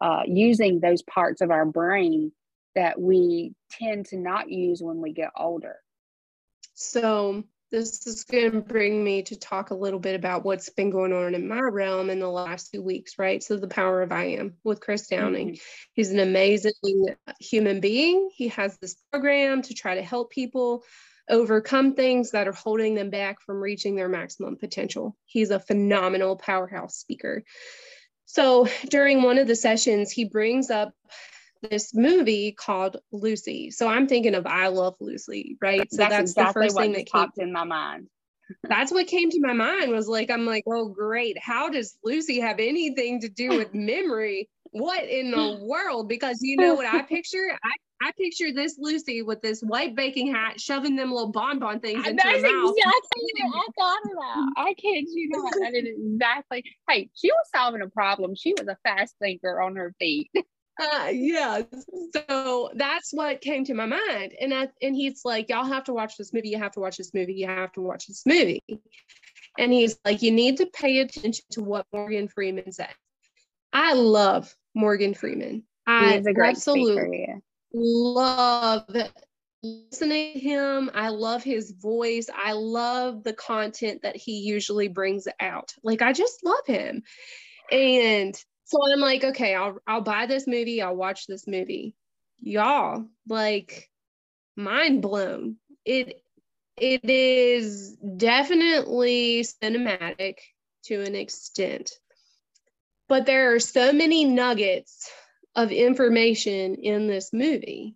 uh, 0.00 0.22
using 0.26 0.80
those 0.80 1.02
parts 1.02 1.40
of 1.40 1.50
our 1.50 1.64
brain 1.64 2.32
that 2.74 3.00
we 3.00 3.54
tend 3.70 4.04
to 4.04 4.18
not 4.18 4.50
use 4.50 4.82
when 4.82 5.00
we 5.00 5.12
get 5.12 5.30
older 5.36 5.76
so 6.74 7.42
this 7.76 8.06
is 8.06 8.24
going 8.24 8.50
to 8.50 8.60
bring 8.62 9.04
me 9.04 9.22
to 9.22 9.38
talk 9.38 9.68
a 9.68 9.74
little 9.74 10.00
bit 10.00 10.14
about 10.14 10.46
what's 10.46 10.70
been 10.70 10.88
going 10.88 11.12
on 11.12 11.34
in 11.34 11.46
my 11.46 11.60
realm 11.60 12.08
in 12.08 12.20
the 12.20 12.28
last 12.28 12.72
two 12.72 12.80
weeks, 12.80 13.18
right? 13.18 13.42
So, 13.42 13.58
the 13.58 13.68
power 13.68 14.00
of 14.00 14.12
I 14.12 14.24
am 14.38 14.54
with 14.64 14.80
Chris 14.80 15.08
Downing. 15.08 15.48
Mm-hmm. 15.48 15.90
He's 15.92 16.10
an 16.10 16.20
amazing 16.20 16.72
human 17.38 17.80
being. 17.80 18.30
He 18.34 18.48
has 18.48 18.78
this 18.78 18.96
program 19.12 19.60
to 19.62 19.74
try 19.74 19.96
to 19.96 20.02
help 20.02 20.30
people 20.30 20.84
overcome 21.28 21.92
things 21.92 22.30
that 22.30 22.48
are 22.48 22.52
holding 22.52 22.94
them 22.94 23.10
back 23.10 23.42
from 23.42 23.60
reaching 23.60 23.94
their 23.94 24.08
maximum 24.08 24.56
potential. 24.56 25.14
He's 25.26 25.50
a 25.50 25.60
phenomenal 25.60 26.36
powerhouse 26.36 26.96
speaker. 26.96 27.44
So, 28.24 28.68
during 28.88 29.22
one 29.22 29.36
of 29.36 29.46
the 29.46 29.54
sessions, 29.54 30.10
he 30.10 30.24
brings 30.24 30.70
up 30.70 30.94
this 31.70 31.94
movie 31.94 32.52
called 32.52 32.98
Lucy. 33.12 33.70
So 33.70 33.88
I'm 33.88 34.06
thinking 34.06 34.34
of 34.34 34.46
I 34.46 34.68
Love 34.68 34.96
Lucy, 35.00 35.56
right? 35.60 35.90
So 35.90 35.98
that's, 35.98 36.10
that's 36.10 36.30
exactly 36.30 36.60
the 36.60 36.66
first 36.66 36.76
thing 36.76 36.92
that 36.92 37.08
popped 37.08 37.36
came 37.36 37.48
in 37.48 37.52
my 37.52 37.64
mind. 37.64 38.08
that's 38.68 38.92
what 38.92 39.06
came 39.06 39.30
to 39.30 39.40
my 39.40 39.52
mind 39.52 39.90
was 39.90 40.08
like, 40.08 40.30
I'm 40.30 40.46
like, 40.46 40.64
oh 40.66 40.88
great, 40.88 41.38
how 41.38 41.68
does 41.68 41.98
Lucy 42.04 42.40
have 42.40 42.60
anything 42.60 43.20
to 43.22 43.28
do 43.28 43.50
with 43.50 43.74
memory? 43.74 44.48
What 44.70 45.04
in 45.04 45.30
the 45.30 45.58
world? 45.62 46.08
Because 46.08 46.38
you 46.42 46.56
know 46.56 46.74
what 46.74 46.86
I 46.86 47.02
picture? 47.02 47.58
I 47.62 47.70
I 48.02 48.12
picture 48.12 48.52
this 48.52 48.76
Lucy 48.78 49.22
with 49.22 49.40
this 49.40 49.62
white 49.62 49.96
baking 49.96 50.34
hat, 50.34 50.60
shoving 50.60 50.96
them 50.96 51.10
little 51.10 51.32
bonbon 51.32 51.80
things 51.80 52.06
into 52.06 52.22
That's 52.22 52.42
her 52.42 52.42
mouth. 52.42 52.74
exactly 52.76 53.22
what 53.40 53.54
I 53.54 53.68
thought 53.78 54.02
about. 54.12 54.66
I 54.66 54.74
kid 54.74 55.06
you 55.08 55.28
not. 55.30 55.66
I 55.66 55.70
did 55.70 55.86
exactly. 55.86 56.64
Hey, 56.88 57.08
she 57.14 57.30
was 57.30 57.46
solving 57.54 57.80
a 57.80 57.88
problem. 57.88 58.34
She 58.36 58.52
was 58.52 58.68
a 58.68 58.76
fast 58.84 59.14
thinker 59.18 59.62
on 59.62 59.76
her 59.76 59.94
feet. 59.98 60.30
Uh, 60.78 61.08
yeah. 61.12 61.62
So 62.12 62.70
that's 62.74 63.12
what 63.12 63.40
came 63.40 63.64
to 63.64 63.74
my 63.74 63.86
mind. 63.86 64.34
And 64.40 64.52
I, 64.52 64.68
and 64.82 64.94
he's 64.94 65.24
like, 65.24 65.48
y'all 65.48 65.64
have 65.64 65.84
to 65.84 65.94
watch 65.94 66.16
this 66.16 66.32
movie. 66.32 66.50
You 66.50 66.58
have 66.58 66.72
to 66.72 66.80
watch 66.80 66.98
this 66.98 67.14
movie. 67.14 67.34
You 67.34 67.46
have 67.46 67.72
to 67.72 67.80
watch 67.80 68.06
this 68.06 68.24
movie. 68.26 68.62
And 69.58 69.72
he's 69.72 69.98
like, 70.04 70.22
you 70.22 70.32
need 70.32 70.58
to 70.58 70.66
pay 70.66 70.98
attention 70.98 71.44
to 71.52 71.62
what 71.62 71.86
Morgan 71.92 72.28
Freeman 72.28 72.72
said. 72.72 72.94
I 73.72 73.94
love 73.94 74.54
Morgan 74.74 75.14
Freeman. 75.14 75.64
I 75.86 76.22
absolutely 76.42 76.92
speaker, 76.92 77.14
yeah. 77.14 77.36
love 77.72 78.84
listening 79.62 80.34
to 80.34 80.38
him. 80.38 80.90
I 80.94 81.08
love 81.08 81.42
his 81.42 81.70
voice. 81.70 82.28
I 82.34 82.52
love 82.52 83.24
the 83.24 83.32
content 83.32 84.02
that 84.02 84.16
he 84.16 84.40
usually 84.40 84.88
brings 84.88 85.28
out. 85.40 85.72
Like 85.82 86.02
I 86.02 86.12
just 86.12 86.44
love 86.44 86.66
him. 86.66 87.02
And 87.70 88.38
so 88.66 88.80
I'm 88.92 89.00
like, 89.00 89.22
okay, 89.22 89.54
I'll 89.54 89.78
I'll 89.86 90.00
buy 90.00 90.26
this 90.26 90.46
movie, 90.48 90.82
I'll 90.82 90.96
watch 90.96 91.26
this 91.26 91.46
movie. 91.46 91.94
Y'all, 92.40 93.06
like 93.28 93.88
mind 94.56 95.02
blown. 95.02 95.56
It 95.84 96.20
it 96.76 97.08
is 97.08 97.94
definitely 97.96 99.46
cinematic 99.62 100.38
to 100.86 101.00
an 101.00 101.14
extent. 101.14 101.92
But 103.08 103.24
there 103.24 103.54
are 103.54 103.60
so 103.60 103.92
many 103.92 104.24
nuggets 104.24 105.08
of 105.54 105.70
information 105.70 106.74
in 106.74 107.06
this 107.06 107.32
movie. 107.32 107.94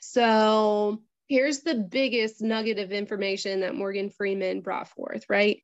So 0.00 1.02
here's 1.26 1.62
the 1.62 1.74
biggest 1.74 2.40
nugget 2.40 2.78
of 2.78 2.92
information 2.92 3.60
that 3.60 3.74
Morgan 3.74 4.10
Freeman 4.10 4.60
brought 4.60 4.88
forth, 4.88 5.24
right? 5.28 5.60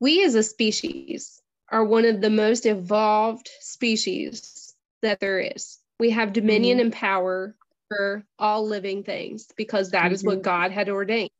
We 0.00 0.24
as 0.24 0.34
a 0.34 0.42
species 0.42 1.41
are 1.72 1.84
one 1.84 2.04
of 2.04 2.20
the 2.20 2.30
most 2.30 2.66
evolved 2.66 3.48
species 3.60 4.74
that 5.00 5.18
there 5.20 5.40
is. 5.40 5.78
We 5.98 6.10
have 6.10 6.34
dominion 6.34 6.78
mm-hmm. 6.78 6.86
and 6.86 6.92
power 6.92 7.56
for 7.88 8.24
all 8.38 8.66
living 8.66 9.02
things 9.02 9.48
because 9.56 9.90
that 9.90 10.04
mm-hmm. 10.04 10.14
is 10.14 10.22
what 10.22 10.36
mm-hmm. 10.36 10.42
God 10.42 10.70
had 10.70 10.90
ordained. 10.90 11.30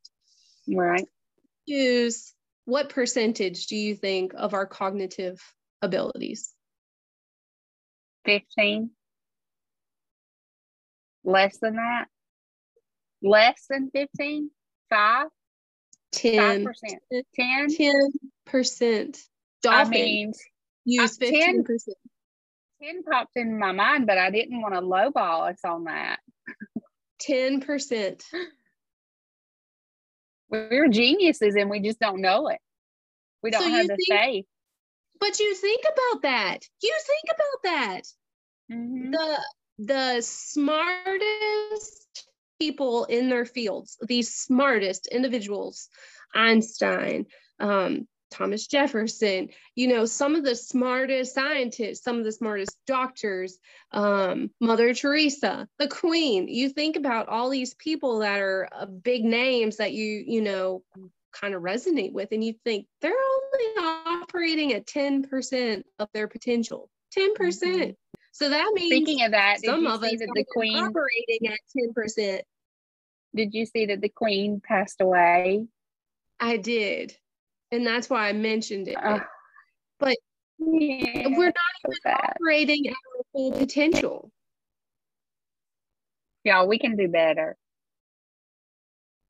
Right. 0.67 1.07
Use 1.67 2.33
what 2.65 2.89
percentage 2.89 3.67
do 3.67 3.77
you 3.77 3.95
think 3.95 4.33
of 4.35 4.55
our 4.55 4.67
cognitive 4.67 5.39
abilities? 5.83 6.53
15. 8.25 8.91
Less 11.25 11.59
than 11.59 11.77
that? 11.77 12.07
Less 13.23 13.67
than 13.69 13.91
15? 13.91 14.51
5? 14.91 15.27
10. 16.13 16.65
5%. 16.65 17.23
10? 17.35 17.69
10%. 18.49 19.19
Dolphins 19.63 19.89
I 19.89 19.91
mean, 19.91 20.33
use 20.85 21.19
15%. 21.19 21.31
10, 21.31 21.65
10 22.83 23.03
popped 23.05 23.37
in 23.37 23.59
my 23.59 23.73
mind, 23.73 24.07
but 24.07 24.19
I 24.19 24.31
didn't 24.31 24.61
want 24.61 24.75
to 24.75 24.81
lowball 24.81 25.51
us 25.51 25.61
on 25.65 25.85
that. 25.85 26.19
10%. 27.27 28.23
We're 30.51 30.89
geniuses 30.89 31.55
and 31.55 31.71
we 31.71 31.81
just 31.81 31.99
don't 31.99 32.21
know 32.21 32.49
it. 32.49 32.59
We 33.43 33.51
don't 33.51 33.63
so 33.63 33.71
have 33.71 33.89
the 33.89 33.97
think, 33.97 34.21
faith. 34.21 34.47
But 35.19 35.39
you 35.39 35.55
think 35.55 35.83
about 35.85 36.23
that. 36.23 36.59
You 36.83 36.95
think 37.07 37.37
about 37.37 37.63
that. 37.65 38.03
Mm-hmm. 38.71 39.11
The 39.13 39.39
the 39.79 40.21
smartest 40.21 42.03
people 42.61 43.05
in 43.07 43.29
their 43.29 43.45
fields, 43.45 43.97
these 44.07 44.35
smartest 44.35 45.09
individuals, 45.09 45.89
Einstein, 46.35 47.27
um, 47.59 48.07
Thomas 48.33 48.67
Jefferson, 48.67 49.51
you 49.77 49.89
know, 49.89 50.05
some 50.05 50.35
of 50.35 50.45
the 50.45 50.57
smartest 50.57 51.35
scientists, 51.35 52.03
some 52.03 52.19
of 52.19 52.25
the 52.25 52.33
smartest 52.33 52.77
doctors, 52.87 53.59
um, 53.93 54.51
Mother 54.61 54.95
Teresa, 54.95 55.69
the 55.79 55.89
Queen. 55.89 56.49
You 56.49 56.71
think 56.71 56.97
about 56.97 57.29
all 57.29 57.51
these 57.51 57.75
people 57.75 58.21
that 58.21 58.41
are 58.41 58.69
uh, 58.73 58.87
big 58.87 59.25
names 59.25 59.77
that 59.77 59.93
you, 59.93 60.25
you 60.27 60.41
know, 60.41 60.83
kind 61.33 61.55
of 61.55 61.63
resonate 61.63 62.13
with, 62.13 62.29
and 62.33 62.43
you 62.43 62.55
think 62.65 62.87
they're 63.01 63.13
only 63.13 64.23
operating 64.23 64.73
at 64.73 64.87
10% 64.87 65.83
of 65.99 66.09
their 66.13 66.29
potential. 66.29 66.91
10%. 67.17 67.35
percent 67.35 67.77
mm 67.77 67.87
hmm 67.87 67.91
So 68.33 68.49
that 68.49 68.73
means 68.75 68.91
thinking 68.91 69.25
of 69.25 69.33
that, 69.33 69.59
some 69.63 69.87
of 69.87 70.03
us 70.03 70.19
that 70.19 70.31
the 70.35 70.45
Queen 70.51 70.77
operating 70.77 71.49
at 71.49 71.59
10%. 71.77 72.41
Did 73.35 73.55
you 73.55 73.67
see 73.67 73.87
that 73.87 74.01
the 74.01 74.09
Queen 74.09 74.61
passed 74.65 75.01
away? 75.01 75.67
I 76.41 76.57
did 76.57 77.17
and 77.73 77.87
that's 77.87 78.09
why 78.09 78.29
I 78.29 78.33
mentioned 78.35 78.87
it. 78.87 78.97
Uh, 79.03 79.21
but 79.99 80.17
yeah, 80.59 81.29
we're 81.29 81.47
not 81.47 81.55
even 81.85 81.97
so 82.03 82.11
operating 82.11 82.87
at 82.87 82.93
our 82.93 83.25
full 83.33 83.53
potential. 83.53 84.31
Yeah, 86.45 86.65
we 86.65 86.79
can 86.79 86.97
do 86.97 87.09
better. 87.09 87.57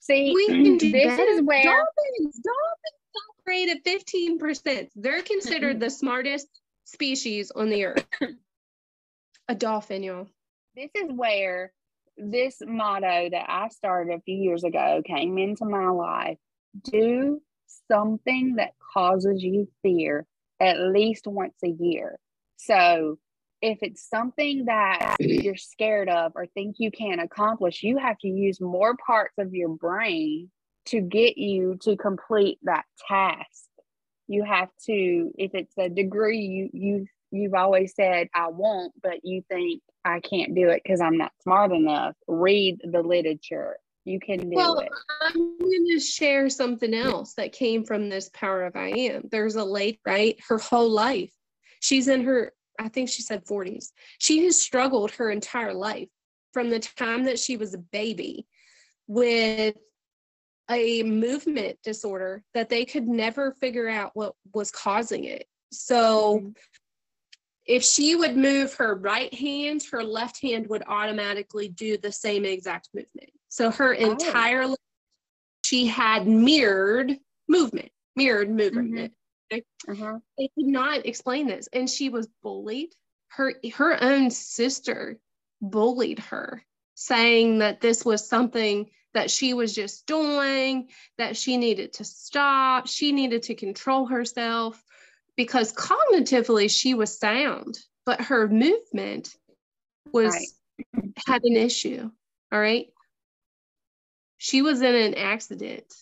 See, 0.01 0.33
we 0.35 0.47
can 0.49 0.77
do 0.77 0.91
this 0.91 1.05
better. 1.05 1.23
is 1.23 1.43
where 1.43 1.63
dolphins, 1.63 2.41
dolphins 2.43 3.03
operate 3.41 3.69
at 3.69 3.85
15%. 3.85 4.89
They're 4.97 5.23
considered 5.23 5.79
the 5.79 5.91
smartest 5.91 6.49
species 6.85 7.53
on 7.53 7.71
the 7.71 7.85
earth. 7.85 8.07
A 9.49 9.55
dolphin, 9.55 10.03
y'all. 10.03 10.29
This 10.75 10.91
is 10.95 11.13
where 11.15 11.73
this 12.17 12.61
motto 12.65 13.29
that 13.31 13.47
I 13.49 13.69
started 13.69 14.15
a 14.15 14.21
few 14.23 14.37
years 14.37 14.65
ago 14.65 15.03
came 15.07 15.39
into 15.39 15.65
my 15.65 15.89
life. 15.89 16.39
Do 16.85 17.41
something 17.91 18.57
that 18.57 18.73
causes 18.95 19.43
you 19.43 19.69
fear 19.83 20.27
at 20.61 20.79
least 20.79 21.27
once 21.27 21.57
a 21.65 21.69
year. 21.69 22.19
So 22.57 23.19
if 23.61 23.79
it's 23.83 24.09
something 24.09 24.67
that 24.67 25.17
you're 25.21 25.57
scared 25.57 26.09
of 26.09 26.33
or 26.35 26.47
think 26.47 26.77
you 26.79 26.91
can't 26.91 27.21
accomplish, 27.21 27.83
you 27.83 27.99
have 27.99 28.19
to 28.19 28.29
use 28.29 28.61
more 28.61 28.97
parts 28.97 29.35
of 29.39 29.55
your 29.55 29.71
brain 29.71 30.51
to 30.87 31.01
get 31.01 31.39
you 31.39 31.77
to 31.83 31.97
complete 31.97 32.59
that 32.63 32.85
task. 33.09 33.69
You 34.27 34.45
have 34.45 34.69
to, 34.87 35.31
if 35.39 35.53
it's 35.55 35.75
a 35.79 35.89
degree 35.89 36.41
you 36.41 36.71
you 36.73 37.07
you've 37.31 37.55
always 37.55 37.95
said 37.95 38.29
I 38.35 38.49
won't, 38.49 38.93
but 39.03 39.25
you 39.25 39.43
think 39.49 39.83
I 40.05 40.21
can't 40.21 40.55
do 40.55 40.69
it 40.69 40.83
because 40.85 41.01
I'm 41.01 41.17
not 41.17 41.33
smart 41.43 41.73
enough. 41.73 42.15
Read 42.27 42.81
the 42.85 43.03
literature, 43.03 43.77
you 44.05 44.19
can 44.19 44.51
do 44.51 44.57
well, 44.57 44.79
it. 44.79 44.89
I'm 45.21 45.59
going 45.59 45.87
to 45.93 46.01
share 46.01 46.49
something 46.49 46.93
else 46.93 47.35
that 47.35 47.53
came 47.53 47.85
from 47.85 48.09
this 48.09 48.29
power 48.31 48.65
of 48.65 48.75
I 48.75 48.89
am. 48.89 49.29
There's 49.31 49.55
a 49.55 49.65
lady, 49.65 50.01
right? 50.05 50.39
Her 50.49 50.59
whole 50.59 50.91
life, 50.91 51.33
she's 51.81 52.09
in 52.09 52.25
her, 52.25 52.53
I 52.81 52.89
think 52.89 53.09
she 53.09 53.23
said 53.23 53.45
40s. 53.45 53.89
She 54.19 54.45
has 54.45 54.61
struggled 54.61 55.13
her 55.13 55.31
entire 55.31 55.75
life 55.75 56.09
from 56.53 56.69
the 56.69 56.81
time 56.81 57.25
that 57.25 57.39
she 57.39 57.57
was 57.57 57.75
a 57.75 57.79
baby 57.79 58.47
with 59.07 59.77
a 60.71 61.03
movement 61.03 61.79
disorder 61.85 62.43
that 62.55 62.69
they 62.69 62.85
could 62.85 63.07
never 63.07 63.53
figure 63.53 63.89
out 63.89 64.11
what 64.15 64.35
was 64.53 64.71
causing 64.71 65.25
it. 65.25 65.47
So 65.71 66.39
mm-hmm. 66.39 66.49
if 67.67 67.85
she 67.85 68.17
would 68.17 68.37
move 68.37 68.75
her 68.75 68.95
right 68.95 69.33
hand, 69.33 69.85
her 69.93 70.03
left 70.03 70.41
hand 70.43 70.69
would 70.69 70.83
automatically 70.87 71.69
do 71.69 71.99
the 71.99 72.13
same 72.13 72.45
exact 72.45 72.89
movement. 72.95 73.31
So 73.53 73.71
her 73.71 73.95
oh. 73.95 74.13
entire 74.13 74.63
oh. 74.63 74.77
she 75.63 75.87
had 75.87 76.27
mirrored 76.27 77.19
movement, 77.47 77.91
mirrored 78.17 78.49
movement. 78.49 79.13
Mm-hmm. 79.53 79.93
Uh-huh. 79.93 80.19
They 80.39 80.49
could 80.55 80.69
not 80.69 81.05
explain 81.05 81.49
this. 81.49 81.69
And 81.71 81.89
she 81.89 82.09
was 82.09 82.27
bullied. 82.43 82.95
Her 83.29 83.53
her 83.75 84.03
own 84.03 84.31
sister 84.31 85.19
bullied 85.61 86.19
her, 86.19 86.65
saying 86.95 87.59
that 87.59 87.83
this 87.83 88.07
was 88.07 88.27
something 88.27 88.89
that 89.13 89.31
she 89.31 89.53
was 89.53 89.75
just 89.75 90.07
doing, 90.07 90.89
that 91.19 91.37
she 91.37 91.59
needed 91.59 91.93
to 91.95 92.05
stop, 92.05 92.87
she 92.87 93.13
needed 93.13 93.43
to 93.43 93.55
control 93.55 94.07
herself 94.07 94.83
because 95.37 95.75
cognitively 95.75 96.71
she 96.71 96.95
was 96.95 97.19
sound, 97.19 97.79
but 98.07 98.23
her 98.23 98.49
movement 98.49 99.37
was 100.11 100.33
right. 100.33 101.13
had 101.27 101.45
an 101.45 101.57
issue. 101.57 102.11
All 102.51 102.59
right. 102.59 102.87
She 104.43 104.61
was 104.61 104.83
in 104.83 104.93
an 104.93 105.15
accident 105.15 105.95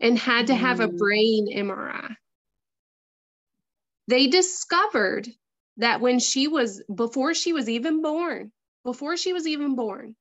and 0.00 0.18
had 0.18 0.46
to 0.46 0.54
have 0.54 0.80
a 0.80 0.88
mm. 0.88 0.96
brain 0.96 1.46
MRI. 1.54 2.16
They 4.06 4.26
discovered 4.28 5.28
that 5.76 6.00
when 6.00 6.18
she 6.18 6.48
was, 6.48 6.82
before 6.92 7.34
she 7.34 7.52
was 7.52 7.68
even 7.68 8.00
born, 8.00 8.52
before 8.84 9.18
she 9.18 9.34
was 9.34 9.46
even 9.46 9.76
born, 9.76 10.16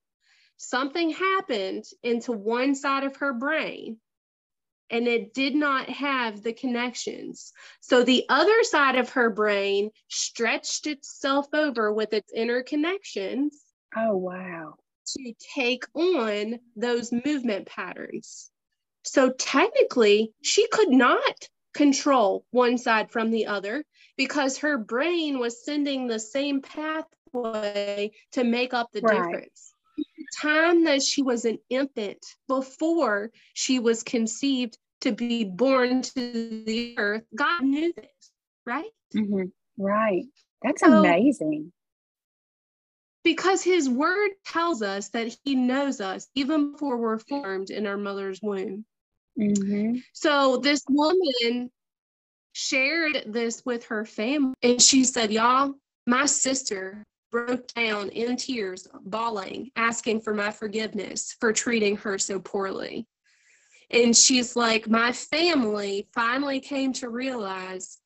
something 0.58 1.12
happened 1.12 1.86
into 2.04 2.34
one 2.34 2.76
side 2.76 3.06
of 3.06 3.16
her 3.16 3.32
brain 3.32 4.02
and 4.90 5.08
it 5.08 5.34
did 5.34 5.56
not 5.56 5.88
have 5.88 6.44
the 6.44 6.52
connections. 6.52 7.54
So 7.80 8.04
the 8.04 8.26
other 8.28 8.64
side 8.64 8.98
of 8.98 9.12
her 9.12 9.30
brain 9.30 9.92
stretched 10.10 10.86
itself 10.86 11.48
over 11.54 11.94
with 11.94 12.12
its 12.12 12.34
interconnections. 12.38 13.52
Oh, 13.96 14.18
wow. 14.18 14.74
To 15.16 15.34
take 15.56 15.86
on 15.94 16.60
those 16.76 17.12
movement 17.12 17.68
patterns. 17.68 18.52
So 19.04 19.32
technically, 19.32 20.34
she 20.42 20.68
could 20.68 20.90
not 20.90 21.48
control 21.74 22.46
one 22.52 22.78
side 22.78 23.12
from 23.12 23.32
the 23.32 23.46
other 23.46 23.86
because 24.18 24.58
her 24.58 24.78
brain 24.78 25.40
was 25.40 25.64
sending 25.64 26.08
the 26.08 26.20
same 26.20 26.62
pathway 26.62 28.12
to 28.34 28.44
make 28.44 28.74
up 28.74 28.90
the 28.92 29.02
right. 29.02 29.24
difference 29.24 29.74
time 30.40 30.84
that 30.86 31.02
she 31.02 31.22
was 31.22 31.46
an 31.46 31.60
infant 31.70 32.24
before 32.48 33.32
she 33.54 33.80
was 33.80 34.04
conceived 34.04 34.78
to 35.02 35.12
be 35.12 35.44
born 35.44 36.02
to 36.02 36.64
the 36.66 36.96
earth, 36.98 37.24
God 37.36 37.64
knew 37.64 37.94
this, 37.96 38.32
right? 38.66 38.90
Mm-hmm. 39.16 39.44
Right. 39.78 40.26
That's 40.64 40.82
so, 40.82 40.92
amazing. 40.92 41.72
Because 43.28 43.62
his 43.62 43.90
word 43.90 44.30
tells 44.46 44.82
us 44.82 45.10
that 45.10 45.36
he 45.44 45.54
knows 45.54 46.00
us 46.00 46.30
even 46.34 46.72
before 46.72 46.96
we're 46.96 47.20
formed 47.20 47.72
in 47.72 47.86
our 47.86 47.98
mother's 47.98 48.40
womb. 48.42 48.86
Mm-hmm. 49.38 49.98
So 50.14 50.56
this 50.56 50.82
woman 50.88 51.70
shared 52.54 53.24
this 53.28 53.64
with 53.66 53.84
her 53.88 54.06
family 54.06 54.54
and 54.64 54.82
she 54.82 55.04
said, 55.04 55.30
Y'all, 55.30 55.74
my 56.06 56.26
sister 56.26 57.04
broke 57.30 57.68
down 57.74 58.08
in 58.12 58.38
tears, 58.38 58.88
bawling, 59.04 59.72
asking 59.76 60.22
for 60.22 60.34
my 60.34 60.50
forgiveness 60.50 61.36
for 61.42 61.52
treating 61.52 61.98
her 61.98 62.18
so 62.18 62.40
poorly. 62.40 63.08
And 63.90 64.16
she's 64.16 64.56
like, 64.56 64.88
My 64.88 65.12
family 65.12 66.08
finally 66.14 66.62
came 66.62 66.94
to 66.94 67.10
realize 67.10 67.98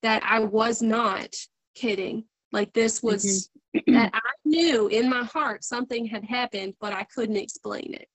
that 0.00 0.22
I 0.24 0.38
was 0.38 0.80
not 0.80 1.34
kidding. 1.74 2.24
Like, 2.52 2.72
this 2.72 3.02
was 3.02 3.50
mm-hmm. 3.76 3.92
that 3.94 4.10
I 4.14 4.20
knew 4.44 4.88
in 4.88 5.08
my 5.08 5.24
heart 5.24 5.64
something 5.64 6.06
had 6.06 6.24
happened, 6.24 6.74
but 6.80 6.92
I 6.92 7.04
couldn't 7.04 7.36
explain 7.36 7.94
it. 7.94 8.08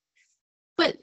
But 0.77 0.97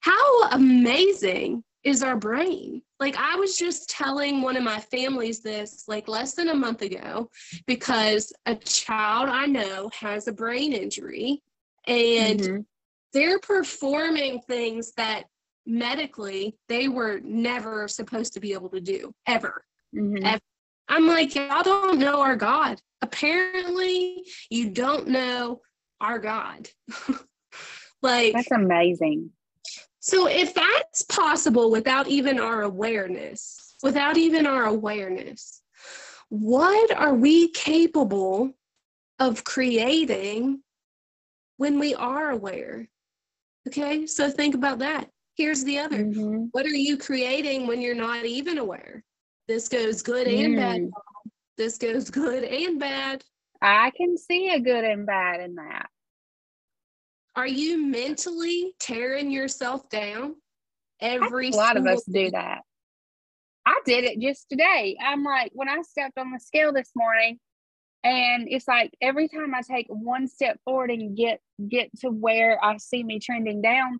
how 0.00 0.48
amazing 0.50 1.64
is 1.86 2.02
our 2.02 2.16
brain. 2.16 2.82
Like 2.98 3.16
I 3.16 3.36
was 3.36 3.56
just 3.56 3.88
telling 3.88 4.42
one 4.42 4.56
of 4.56 4.64
my 4.64 4.80
families 4.80 5.40
this 5.40 5.84
like 5.86 6.08
less 6.08 6.34
than 6.34 6.48
a 6.48 6.54
month 6.54 6.82
ago 6.82 7.30
because 7.66 8.32
a 8.44 8.56
child 8.56 9.28
I 9.28 9.46
know 9.46 9.88
has 9.94 10.26
a 10.26 10.32
brain 10.32 10.72
injury 10.72 11.44
and 11.86 12.40
mm-hmm. 12.40 12.60
they're 13.12 13.38
performing 13.38 14.40
things 14.48 14.92
that 14.96 15.26
medically 15.64 16.56
they 16.68 16.88
were 16.88 17.20
never 17.22 17.86
supposed 17.86 18.32
to 18.32 18.40
be 18.40 18.52
able 18.52 18.70
to 18.70 18.80
do 18.80 19.14
ever. 19.28 19.64
Mm-hmm. 19.94 20.26
ever. 20.26 20.40
I'm 20.88 21.06
like, 21.06 21.34
y'all 21.34 21.62
don't 21.62 21.98
know 21.98 22.20
our 22.20 22.36
God. 22.36 22.80
Apparently, 23.02 24.24
you 24.50 24.70
don't 24.70 25.08
know 25.08 25.60
our 26.00 26.18
God. 26.18 26.68
like 28.02 28.32
that's 28.32 28.50
amazing. 28.50 29.30
So 30.00 30.28
if 30.28 30.54
that's 30.54 31.02
possible 31.02 31.70
without 31.70 32.06
even 32.06 32.38
our 32.38 32.62
awareness, 32.62 33.74
without 33.82 34.16
even 34.16 34.46
our 34.46 34.64
awareness, 34.64 35.62
what 36.28 36.96
are 36.96 37.14
we 37.14 37.50
capable 37.50 38.52
of 39.18 39.44
creating 39.44 40.62
when 41.56 41.78
we 41.78 41.94
are 41.94 42.30
aware? 42.30 42.88
Okay, 43.66 44.06
so 44.06 44.30
think 44.30 44.54
about 44.54 44.78
that. 44.78 45.10
Here's 45.36 45.64
the 45.64 45.78
other. 45.78 46.04
Mm-hmm. 46.04 46.46
What 46.52 46.66
are 46.66 46.68
you 46.68 46.96
creating 46.96 47.66
when 47.66 47.82
you're 47.82 47.94
not 47.94 48.24
even 48.24 48.58
aware? 48.58 49.04
This 49.48 49.68
goes 49.68 50.02
good 50.02 50.26
and 50.26 50.54
mm. 50.54 50.56
bad. 50.56 50.90
This 51.56 51.78
goes 51.78 52.10
good 52.10 52.44
and 52.44 52.78
bad. 52.78 53.24
I 53.62 53.90
can 53.96 54.18
see 54.18 54.50
a 54.50 54.60
good 54.60 54.84
and 54.84 55.06
bad 55.06 55.40
in 55.40 55.54
that. 55.54 55.88
Are 57.34 57.46
you 57.46 57.84
mentally 57.86 58.74
tearing 58.78 59.30
yourself 59.30 59.88
down 59.88 60.36
every 61.00 61.50
A 61.50 61.56
lot 61.56 61.76
of 61.76 61.86
us 61.86 62.02
do 62.04 62.30
that. 62.30 62.62
I 63.66 63.80
did 63.84 64.04
it 64.04 64.20
just 64.20 64.48
today. 64.48 64.96
I'm 65.04 65.24
like, 65.24 65.50
when 65.54 65.68
I 65.68 65.82
stepped 65.82 66.18
on 66.18 66.30
the 66.30 66.38
scale 66.38 66.72
this 66.72 66.90
morning, 66.94 67.38
and 68.04 68.46
it's 68.48 68.68
like 68.68 68.94
every 69.02 69.28
time 69.28 69.54
I 69.54 69.62
take 69.62 69.86
one 69.88 70.28
step 70.28 70.60
forward 70.64 70.90
and 70.90 71.16
get 71.16 71.40
get 71.68 71.90
to 72.00 72.08
where 72.08 72.62
I 72.64 72.76
see 72.76 73.02
me 73.02 73.18
trending 73.18 73.60
down, 73.60 73.98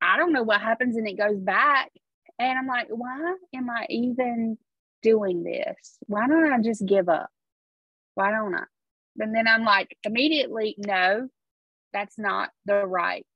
I 0.00 0.16
don't 0.16 0.32
know 0.32 0.44
what 0.44 0.60
happens 0.60 0.96
and 0.96 1.08
it 1.08 1.18
goes 1.18 1.40
back. 1.40 1.90
And 2.38 2.58
I'm 2.58 2.68
like, 2.68 2.86
why 2.88 3.34
am 3.54 3.68
I 3.68 3.86
even 3.90 4.56
doing 5.02 5.42
this? 5.42 5.98
Why 6.06 6.26
don't 6.26 6.52
I 6.52 6.60
just 6.60 6.84
give 6.84 7.08
up? 7.08 7.28
Why 8.14 8.30
don't 8.30 8.54
I? 8.54 8.64
And 9.18 9.34
then 9.34 9.46
I'm 9.48 9.64
like, 9.64 9.96
immediately, 10.04 10.76
no, 10.78 11.28
that's 11.92 12.18
not 12.18 12.50
the 12.66 12.86
right 12.86 13.26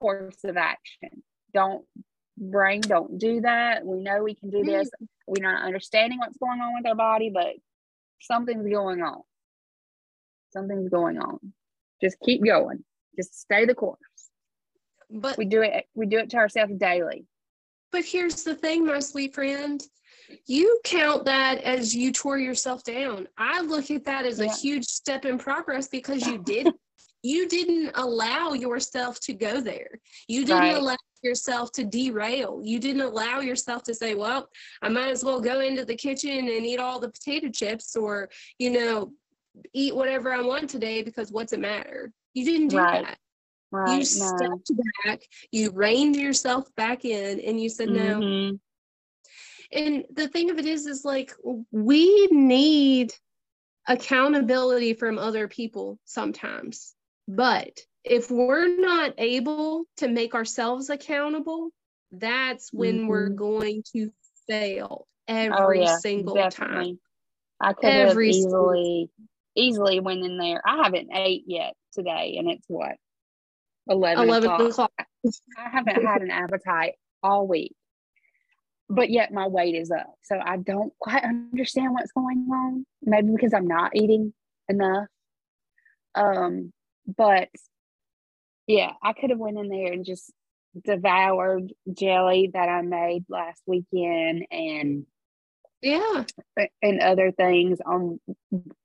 course 0.00 0.44
of 0.44 0.56
action. 0.56 1.22
Don't 1.52 1.84
brain, 2.36 2.80
don't 2.80 3.18
do 3.18 3.42
that. 3.42 3.84
We 3.84 4.00
know 4.00 4.22
we 4.22 4.34
can 4.34 4.50
do 4.50 4.64
this. 4.64 4.88
Mm-hmm. 4.88 5.04
We're 5.26 5.52
not 5.52 5.64
understanding 5.64 6.18
what's 6.18 6.38
going 6.38 6.60
on 6.60 6.74
with 6.74 6.86
our 6.86 6.94
body, 6.94 7.30
but 7.30 7.54
something's 8.20 8.68
going 8.68 9.02
on. 9.02 9.20
Something's 10.52 10.88
going 10.88 11.18
on. 11.18 11.38
Just 12.02 12.18
keep 12.20 12.44
going. 12.44 12.82
Just 13.16 13.38
stay 13.40 13.66
the 13.66 13.74
course. 13.74 13.98
But 15.10 15.36
we 15.36 15.44
do 15.44 15.62
it, 15.62 15.86
we 15.94 16.06
do 16.06 16.18
it 16.18 16.30
to 16.30 16.36
ourselves 16.38 16.72
daily. 16.76 17.26
But 17.92 18.04
here's 18.04 18.44
the 18.44 18.54
thing, 18.54 18.86
my 18.86 19.00
sweet 19.00 19.34
friend. 19.34 19.82
You 20.46 20.80
count 20.84 21.24
that 21.24 21.58
as 21.62 21.94
you 21.94 22.12
tore 22.12 22.38
yourself 22.38 22.82
down. 22.84 23.28
I 23.38 23.60
look 23.60 23.90
at 23.90 24.04
that 24.04 24.26
as 24.26 24.38
yeah. 24.38 24.46
a 24.46 24.54
huge 24.54 24.84
step 24.84 25.24
in 25.24 25.38
progress 25.38 25.88
because 25.88 26.26
you 26.26 26.38
did 26.38 26.68
you 27.22 27.48
didn't 27.48 27.92
allow 27.94 28.52
yourself 28.52 29.20
to 29.20 29.34
go 29.34 29.60
there. 29.60 30.00
You 30.26 30.44
didn't 30.44 30.62
right. 30.62 30.76
allow 30.76 30.96
yourself 31.22 31.70
to 31.72 31.84
derail. 31.84 32.60
You 32.64 32.78
didn't 32.78 33.02
allow 33.02 33.40
yourself 33.40 33.82
to 33.84 33.94
say, 33.94 34.14
well, 34.14 34.48
I 34.80 34.88
might 34.88 35.10
as 35.10 35.22
well 35.22 35.40
go 35.40 35.60
into 35.60 35.84
the 35.84 35.94
kitchen 35.94 36.38
and 36.38 36.66
eat 36.66 36.80
all 36.80 36.98
the 36.98 37.10
potato 37.10 37.48
chips 37.48 37.94
or, 37.94 38.30
you 38.58 38.70
know, 38.70 39.12
eat 39.74 39.94
whatever 39.94 40.32
I 40.32 40.40
want 40.40 40.70
today 40.70 41.02
because 41.02 41.30
what's 41.30 41.52
it 41.52 41.60
matter? 41.60 42.10
You 42.32 42.44
didn't 42.44 42.68
do 42.68 42.78
right. 42.78 43.04
that. 43.04 43.18
Right. 43.72 43.98
You 43.98 44.04
stepped 44.04 44.70
no. 44.70 44.84
back, 45.04 45.20
you 45.52 45.70
reined 45.70 46.16
yourself 46.16 46.74
back 46.74 47.04
in, 47.04 47.38
and 47.40 47.60
you 47.60 47.68
said, 47.68 47.88
mm-hmm. 47.88 48.50
no. 48.50 48.58
And 49.72 50.04
the 50.12 50.28
thing 50.28 50.50
of 50.50 50.58
it 50.58 50.66
is, 50.66 50.86
is 50.86 51.04
like 51.04 51.32
we 51.70 52.26
need 52.30 53.12
accountability 53.86 54.94
from 54.94 55.18
other 55.18 55.48
people 55.48 55.98
sometimes. 56.04 56.94
But 57.28 57.78
if 58.04 58.30
we're 58.30 58.68
not 58.68 59.14
able 59.18 59.84
to 59.98 60.08
make 60.08 60.34
ourselves 60.34 60.90
accountable, 60.90 61.70
that's 62.12 62.72
when 62.72 63.00
mm-hmm. 63.00 63.06
we're 63.06 63.28
going 63.28 63.84
to 63.92 64.10
fail 64.48 65.06
oh, 65.06 65.06
every 65.28 65.80
oh, 65.80 65.84
yeah, 65.84 65.96
single 65.98 66.34
definitely. 66.34 66.76
time. 66.76 67.00
I 67.60 67.72
could 67.74 67.84
every 67.84 68.28
have 68.28 68.36
easily 68.36 69.10
easily 69.54 70.00
went 70.00 70.24
in 70.24 70.38
there. 70.38 70.62
I 70.66 70.82
haven't 70.84 71.10
ate 71.12 71.44
yet 71.46 71.74
today, 71.92 72.36
and 72.38 72.50
it's 72.50 72.64
what 72.68 72.96
11, 73.88 74.24
11 74.24 74.50
o'clock. 74.50 74.70
o'clock. 74.70 74.92
I 75.58 75.68
haven't 75.68 76.04
had 76.04 76.22
an 76.22 76.30
appetite 76.30 76.94
all 77.22 77.46
week, 77.46 77.74
but 78.90 79.08
yet 79.08 79.32
my 79.32 79.46
weight 79.46 79.76
is 79.76 79.90
up. 79.92 80.14
So 80.22 80.38
I 80.44 80.56
don't 80.56 80.92
quite 80.98 81.22
understand 81.22 81.94
what's 81.94 82.12
going 82.12 82.48
on. 82.52 82.84
Maybe 83.02 83.30
because 83.30 83.54
I'm 83.54 83.68
not 83.68 83.94
eating 83.94 84.34
enough. 84.68 85.06
Um, 86.16 86.72
but 87.06 87.48
yeah, 88.66 88.92
I 89.02 89.12
could 89.12 89.30
have 89.30 89.38
went 89.38 89.58
in 89.58 89.68
there 89.68 89.92
and 89.92 90.04
just 90.04 90.32
devoured 90.84 91.72
jelly 91.92 92.50
that 92.52 92.68
I 92.68 92.82
made 92.82 93.24
last 93.28 93.62
weekend 93.66 94.46
and 94.50 95.06
yeah 95.82 96.24
and 96.82 97.00
other 97.00 97.32
things 97.32 97.78
on 97.84 98.20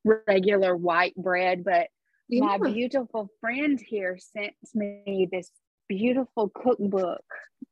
regular 0.04 0.76
white 0.76 1.16
bread 1.16 1.64
but 1.64 1.90
yeah. 2.30 2.44
my 2.44 2.58
beautiful 2.58 3.30
friend 3.40 3.80
here 3.80 4.18
sent 4.18 4.54
me 4.74 5.28
this 5.32 5.52
beautiful 5.88 6.50
cookbook 6.50 7.24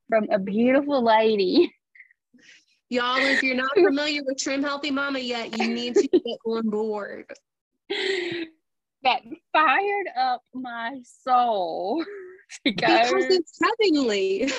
from 0.10 0.28
a 0.30 0.38
beautiful 0.38 1.04
lady 1.04 1.74
y'all 2.94 3.18
if 3.18 3.44
you're 3.44 3.56
not 3.56 3.72
familiar 3.76 4.22
with 4.26 4.38
trim 4.38 4.64
healthy 4.64 4.92
mama 4.92 5.20
yet 5.20 5.58
you 5.58 5.68
need 5.68 5.96
to 5.96 6.08
get 6.08 6.40
on 6.46 6.70
board 6.70 7.26
that 9.04 9.22
fired 9.52 10.08
up 10.18 10.42
my 10.54 11.00
soul 11.24 12.04
to 12.66 12.72
go. 12.72 12.88
Because 12.88 13.26
it's 13.30 13.60
heavenly. 13.62 14.52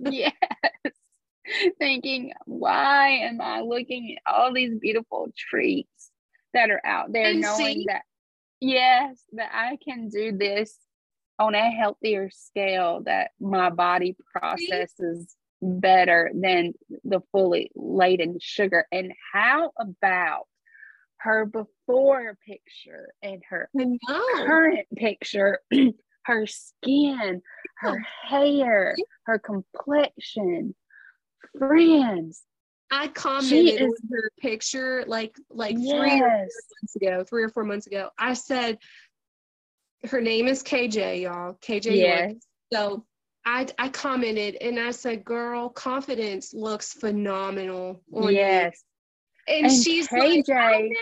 yes. 0.10 0.32
Thinking, 1.78 2.32
why 2.44 3.08
am 3.08 3.40
I 3.40 3.60
looking 3.60 4.16
at 4.16 4.32
all 4.32 4.52
these 4.52 4.78
beautiful 4.78 5.28
treats 5.36 6.10
that 6.54 6.70
are 6.70 6.84
out 6.84 7.12
there, 7.12 7.30
and 7.30 7.40
knowing 7.40 7.78
see? 7.78 7.84
that, 7.88 8.02
yes, 8.60 9.20
that 9.32 9.50
I 9.52 9.78
can 9.82 10.08
do 10.10 10.36
this 10.36 10.76
on 11.38 11.54
a 11.54 11.70
healthier 11.70 12.30
scale, 12.30 13.02
that 13.06 13.30
my 13.40 13.70
body 13.70 14.16
processes? 14.32 15.34
Better 15.62 16.30
than 16.34 16.74
the 17.04 17.20
fully 17.32 17.70
laden 17.74 18.38
sugar. 18.40 18.86
And 18.92 19.12
how 19.32 19.72
about 19.78 20.46
her 21.18 21.44
before 21.44 22.36
picture 22.46 23.12
and 23.22 23.42
her 23.48 23.68
current 24.46 24.86
picture 24.96 25.60
her 26.24 26.46
skin, 26.46 27.42
her 27.78 27.98
hair, 28.24 28.96
her 29.24 29.38
complexion. 29.38 30.74
Friends. 31.58 32.42
I 32.92 33.08
commented 33.08 33.80
is, 33.80 33.82
on 33.82 34.08
her 34.12 34.30
picture 34.40 35.04
like 35.06 35.34
like 35.48 35.76
yes. 35.78 35.90
three 35.90 36.20
months 36.20 36.96
ago, 36.96 37.24
three 37.24 37.42
or 37.44 37.48
four 37.48 37.64
months 37.64 37.86
ago. 37.86 38.10
I 38.18 38.34
said 38.34 38.78
her 40.08 40.20
name 40.20 40.48
is 40.48 40.62
KJ, 40.62 41.22
y'all. 41.22 41.56
KJ. 41.60 41.96
Yes. 41.96 42.34
So 42.72 43.04
I 43.44 43.66
I 43.78 43.88
commented 43.88 44.56
and 44.60 44.78
I 44.78 44.90
said, 44.90 45.24
"Girl, 45.24 45.68
confidence 45.68 46.52
looks 46.54 46.92
phenomenal 46.92 48.02
on 48.12 48.32
yes. 48.32 48.82
you." 49.48 49.54
And, 49.54 49.66
and 49.66 49.82
she's 49.82 50.06
KJ, 50.08 50.48
like, 50.48 50.92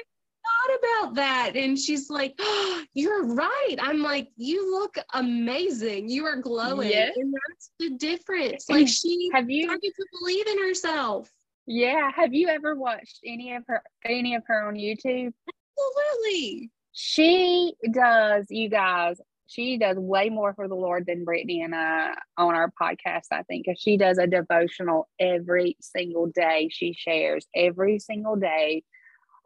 thought 0.48 0.78
about 0.78 1.14
that. 1.16 1.56
And 1.56 1.78
she's 1.78 2.10
like, 2.10 2.34
oh, 2.38 2.82
You're 2.94 3.26
right. 3.26 3.76
I'm 3.80 4.02
like, 4.02 4.28
You 4.36 4.70
look 4.72 4.96
amazing. 5.14 6.08
You 6.08 6.24
are 6.26 6.36
glowing. 6.36 6.90
Yes. 6.90 7.12
And 7.16 7.32
that's 7.32 7.70
the 7.78 7.90
difference. 7.96 8.68
Like, 8.68 8.88
she 8.88 9.30
have 9.32 9.50
you 9.50 9.64
started 9.64 9.92
to 9.94 10.06
believe 10.18 10.46
in 10.46 10.58
herself. 10.58 11.30
Yeah. 11.66 12.10
Have 12.14 12.34
you 12.34 12.48
ever 12.48 12.74
watched 12.74 13.20
any 13.24 13.54
of 13.54 13.64
her 13.68 13.82
any 14.04 14.34
of 14.34 14.42
her 14.46 14.66
on 14.66 14.74
YouTube? 14.74 15.32
Absolutely. 15.78 16.70
She 16.92 17.74
does, 17.92 18.46
you 18.48 18.68
guys, 18.68 19.20
she 19.48 19.78
does 19.78 19.96
way 19.96 20.28
more 20.28 20.52
for 20.52 20.68
the 20.68 20.74
Lord 20.74 21.06
than 21.06 21.24
Brittany 21.24 21.62
and 21.62 21.74
I 21.74 22.14
on 22.36 22.54
our 22.54 22.70
podcast, 22.80 23.26
I 23.32 23.42
think, 23.44 23.64
because 23.66 23.80
she 23.80 23.96
does 23.96 24.18
a 24.18 24.26
devotional 24.26 25.08
every 25.18 25.76
single 25.80 26.26
day. 26.26 26.68
She 26.70 26.92
shares 26.92 27.46
every 27.56 27.98
single 27.98 28.36
day 28.36 28.84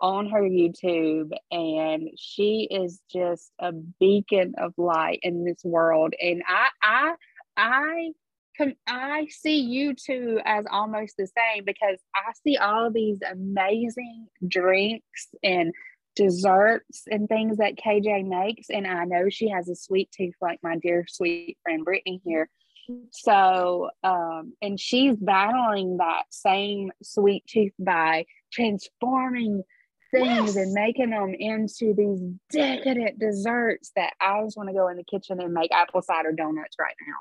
on 0.01 0.29
her 0.29 0.43
YouTube, 0.43 1.31
and 1.53 2.11
she 2.19 2.67
is 2.69 3.01
just 3.13 3.53
a 3.61 3.71
beacon 3.73 4.55
of 4.59 4.75
light 4.77 5.21
in 5.23 5.45
this 5.45 5.63
world. 5.63 6.15
And 6.21 6.43
I, 6.49 6.69
I, 6.83 7.15
I 7.57 8.11
can 8.57 8.75
I 8.87 9.29
see 9.31 9.61
you 9.61 9.95
two 9.95 10.41
as 10.45 10.67
almost 10.71 11.15
the 11.17 11.27
same 11.27 11.65
because 11.65 11.99
I 12.15 12.33
see 12.45 12.57
all 12.57 12.91
these 12.91 13.19
amazing 13.31 14.27
drinks 14.47 15.29
and 15.43 15.73
desserts 16.15 17.03
and 17.11 17.29
things 17.29 17.59
that 17.59 17.77
KJ 17.77 18.27
makes, 18.27 18.71
and 18.71 18.87
I 18.87 19.05
know 19.05 19.29
she 19.29 19.49
has 19.51 19.69
a 19.69 19.75
sweet 19.75 20.11
tooth 20.17 20.35
like 20.41 20.59
my 20.63 20.77
dear 20.77 21.05
sweet 21.09 21.59
friend 21.63 21.85
Brittany 21.85 22.21
here. 22.25 22.49
So, 23.11 23.91
um, 24.03 24.55
and 24.61 24.79
she's 24.79 25.17
battling 25.17 25.99
that 25.99 26.25
same 26.31 26.91
sweet 27.03 27.45
tooth 27.47 27.73
by 27.79 28.27
transforming 28.53 29.63
things 30.13 30.55
yes. 30.55 30.57
and 30.57 30.73
making 30.73 31.11
them 31.11 31.35
into 31.35 31.95
these 31.95 32.21
decadent 32.51 33.19
desserts 33.19 33.93
that 33.97 34.13
I 34.21 34.43
just 34.45 34.57
want 34.57 34.69
to 34.69 34.75
go 34.75 34.89
in 34.89 34.97
the 34.97 35.05
kitchen 35.05 35.41
and 35.41 35.55
make 35.55 35.73
apple 35.73 36.03
cider 36.03 36.33
donuts 36.33 36.77
right 36.79 36.95
now. 37.07 37.15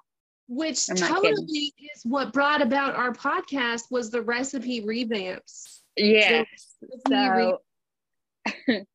Which 0.48 0.88
totally 0.88 1.74
is 1.80 2.02
what 2.04 2.34
brought 2.34 2.62
about 2.62 2.96
our 2.96 3.14
podcast 3.14 3.84
was 3.90 4.10
the 4.10 4.22
recipe 4.22 4.82
revamps. 4.82 5.80
Yes. 5.96 6.48
So, 7.08 7.30
re- 7.30 7.58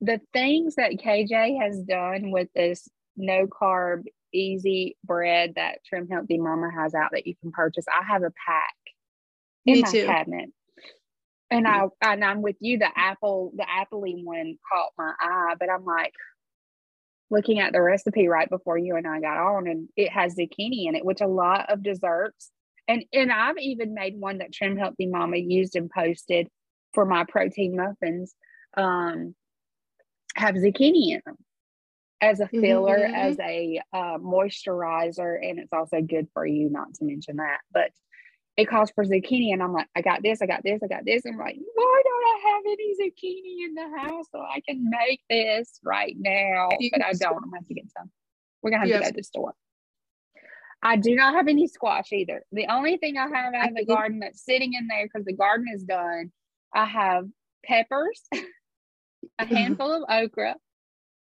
the 0.00 0.20
things 0.32 0.76
that 0.76 0.92
KJ 0.92 1.60
has 1.62 1.80
done 1.80 2.30
with 2.30 2.48
this 2.54 2.88
no 3.16 3.46
carb 3.46 4.02
easy 4.32 4.96
bread 5.04 5.54
that 5.56 5.78
Trim 5.86 6.08
Healthy 6.08 6.38
Mama 6.38 6.70
has 6.76 6.94
out 6.94 7.10
that 7.12 7.26
you 7.26 7.34
can 7.40 7.52
purchase. 7.52 7.86
I 7.88 8.04
have 8.04 8.22
a 8.22 8.32
pack 8.46 8.74
in 9.64 9.74
Me 9.74 9.82
my 9.82 9.90
too. 9.90 10.06
cabinet 10.06 10.50
and 11.50 11.66
I 11.66 11.80
mm-hmm. 11.80 11.86
and 12.02 12.24
I'm 12.24 12.42
with 12.42 12.56
you. 12.60 12.78
The 12.78 12.88
apple, 12.96 13.52
the 13.54 13.64
appley 13.64 14.24
one 14.24 14.56
caught 14.72 14.92
my 14.98 15.12
eye, 15.20 15.54
but 15.58 15.70
I'm 15.70 15.84
like 15.84 16.12
looking 17.30 17.60
at 17.60 17.72
the 17.72 17.82
recipe 17.82 18.28
right 18.28 18.48
before 18.48 18.78
you 18.78 18.96
and 18.96 19.06
I 19.06 19.20
got 19.20 19.38
on, 19.38 19.66
and 19.66 19.88
it 19.96 20.10
has 20.10 20.34
zucchini 20.34 20.86
in 20.88 20.96
it, 20.96 21.04
which 21.04 21.20
a 21.20 21.26
lot 21.26 21.70
of 21.70 21.82
desserts. 21.82 22.50
And 22.88 23.04
and 23.12 23.32
I've 23.32 23.58
even 23.58 23.94
made 23.94 24.14
one 24.18 24.38
that 24.38 24.52
Trim 24.52 24.76
Healthy 24.76 25.06
Mama 25.06 25.36
used 25.36 25.76
and 25.76 25.90
posted 25.90 26.48
for 26.94 27.04
my 27.04 27.24
protein 27.28 27.76
muffins. 27.76 28.34
Um, 28.76 29.34
have 30.34 30.54
zucchini 30.54 31.12
in 31.12 31.22
them 31.24 31.36
as 32.20 32.40
a 32.40 32.48
filler, 32.48 32.98
mm-hmm. 32.98 33.14
as 33.14 33.38
a 33.40 33.80
uh, 33.92 34.18
moisturizer, 34.18 35.36
and 35.42 35.58
it's 35.58 35.72
also 35.72 36.00
good 36.00 36.28
for 36.32 36.46
you. 36.46 36.70
Not 36.70 36.94
to 36.94 37.04
mention 37.04 37.36
that, 37.36 37.58
but 37.72 37.90
it 38.56 38.66
calls 38.66 38.90
for 38.90 39.04
zucchini. 39.04 39.52
And 39.52 39.62
I'm 39.62 39.72
like, 39.72 39.88
I 39.94 40.00
got 40.00 40.22
this, 40.22 40.40
I 40.40 40.46
got 40.46 40.62
this, 40.62 40.80
I 40.82 40.86
got 40.86 41.04
this. 41.04 41.24
And 41.24 41.34
I'm 41.34 41.40
like, 41.40 41.56
why 41.74 42.02
don't 42.04 42.24
I 42.24 42.52
have 42.52 42.62
any 42.66 42.94
zucchini 42.94 43.66
in 43.66 43.74
the 43.74 43.98
house 43.98 44.26
so 44.32 44.40
I 44.40 44.60
can 44.66 44.88
make 44.88 45.20
this 45.28 45.78
right 45.84 46.16
now? 46.18 46.68
But 46.92 47.04
I 47.04 47.12
don't. 47.12 47.36
I'm 47.36 47.42
gonna 47.44 47.56
have 47.56 47.66
to 47.66 47.74
get 47.74 47.90
some. 47.96 48.10
We're 48.62 48.70
gonna 48.70 48.80
have 48.80 48.88
yes. 48.88 48.98
to 48.98 49.04
go 49.04 49.10
to 49.10 49.16
the 49.16 49.22
store. 49.22 49.54
I 50.82 50.96
do 50.96 51.14
not 51.14 51.34
have 51.34 51.48
any 51.48 51.66
squash 51.66 52.12
either. 52.12 52.44
The 52.52 52.66
only 52.70 52.96
thing 52.96 53.16
I 53.16 53.28
have 53.28 53.54
out 53.54 53.70
of 53.70 53.74
the 53.74 53.84
garden 53.84 54.20
that's 54.20 54.44
sitting 54.44 54.74
in 54.74 54.86
there 54.86 55.06
because 55.06 55.24
the 55.24 55.32
garden 55.32 55.66
is 55.74 55.82
done, 55.82 56.32
I 56.72 56.84
have 56.84 57.24
peppers, 57.64 58.22
a 59.38 59.46
handful 59.46 59.92
of 59.92 60.02
okra 60.08 60.54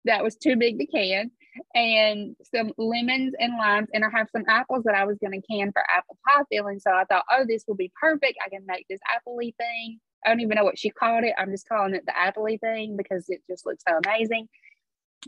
that 0.07 0.23
was 0.23 0.37
too 0.37 0.57
big 0.57 0.79
to 0.79 0.87
can, 0.87 1.31
and 1.75 2.37
some 2.55 2.73
lemons 2.79 3.35
and 3.39 3.55
limes. 3.59 3.89
And 3.93 4.05
I 4.05 4.09
have 4.17 4.29
some 4.31 4.45
apples 4.49 4.85
that 4.85 4.95
I 4.95 5.05
was 5.05 5.19
going 5.19 5.41
to 5.41 5.47
can 5.47 5.73
for 5.73 5.83
apple 5.89 6.17
pie 6.27 6.43
filling. 6.51 6.79
So 6.79 6.91
I 6.91 7.05
thought, 7.05 7.25
oh, 7.31 7.45
this 7.47 7.65
will 7.67 7.75
be 7.75 7.93
perfect. 8.01 8.39
I 8.45 8.49
can 8.49 8.65
make 8.67 8.87
this 8.89 9.01
appley 9.01 9.55
thing. 9.57 9.99
I 10.25 10.31
don't 10.31 10.41
even 10.41 10.57
know 10.57 10.65
what 10.65 10.79
she 10.79 10.91
called 10.91 11.25
it. 11.25 11.35
I'm 11.37 11.51
just 11.51 11.69
calling 11.69 11.95
it 11.95 12.05
the 12.07 12.13
appley 12.13 12.59
thing 12.61 12.97
because 12.97 13.27
it 13.29 13.43
just 13.49 13.67
looks 13.67 13.85
so 13.87 13.99
amazing. 14.05 14.49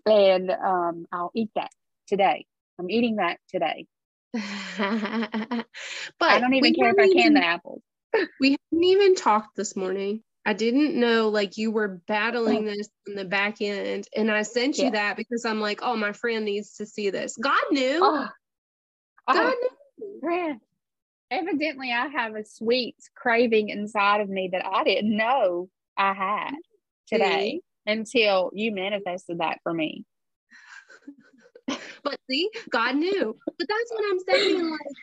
And 0.06 0.50
um, 0.50 1.06
I'll 1.12 1.30
eat 1.34 1.50
that 1.54 1.70
today. 2.06 2.46
I'm 2.78 2.90
eating 2.90 3.16
that 3.16 3.38
today. 3.48 3.86
but 4.32 4.42
I 4.82 6.38
don't 6.38 6.54
even 6.54 6.74
care 6.74 6.90
if 6.90 6.98
I 6.98 7.08
can 7.08 7.18
even, 7.18 7.34
the 7.34 7.44
apples. 7.44 7.82
we 8.40 8.50
haven't 8.50 8.84
even 8.84 9.14
talked 9.14 9.56
this 9.56 9.74
morning. 9.74 10.22
I 10.48 10.54
didn't 10.54 10.98
know 10.98 11.28
like 11.28 11.58
you 11.58 11.70
were 11.70 12.00
battling 12.08 12.64
this 12.64 12.88
in 13.06 13.14
the 13.16 13.26
back 13.26 13.60
end. 13.60 14.08
And 14.16 14.30
I 14.30 14.40
sent 14.40 14.78
you 14.78 14.84
yeah. 14.84 14.90
that 14.92 15.16
because 15.18 15.44
I'm 15.44 15.60
like, 15.60 15.80
oh, 15.82 15.94
my 15.94 16.12
friend 16.12 16.46
needs 16.46 16.76
to 16.76 16.86
see 16.86 17.10
this. 17.10 17.36
God 17.36 17.60
knew. 17.70 18.00
Oh, 18.02 18.28
God 19.30 19.54
oh, 19.54 19.68
knew. 19.98 20.20
Friend. 20.20 20.58
Evidently, 21.30 21.92
I 21.92 22.06
have 22.06 22.34
a 22.34 22.46
sweet 22.46 22.96
craving 23.14 23.68
inside 23.68 24.22
of 24.22 24.30
me 24.30 24.48
that 24.52 24.64
I 24.64 24.84
didn't 24.84 25.14
know 25.14 25.68
I 25.98 26.14
had 26.14 26.52
today 27.08 27.60
see? 27.60 27.92
until 27.92 28.50
you 28.54 28.72
manifested 28.72 29.40
that 29.40 29.58
for 29.62 29.74
me. 29.74 30.06
but 32.02 32.16
see, 32.30 32.48
God 32.70 32.96
knew. 32.96 33.36
But 33.58 33.68
that's 33.68 33.92
what 33.92 34.04
I'm 34.10 34.20
saying. 34.20 34.70
Like, 34.80 34.96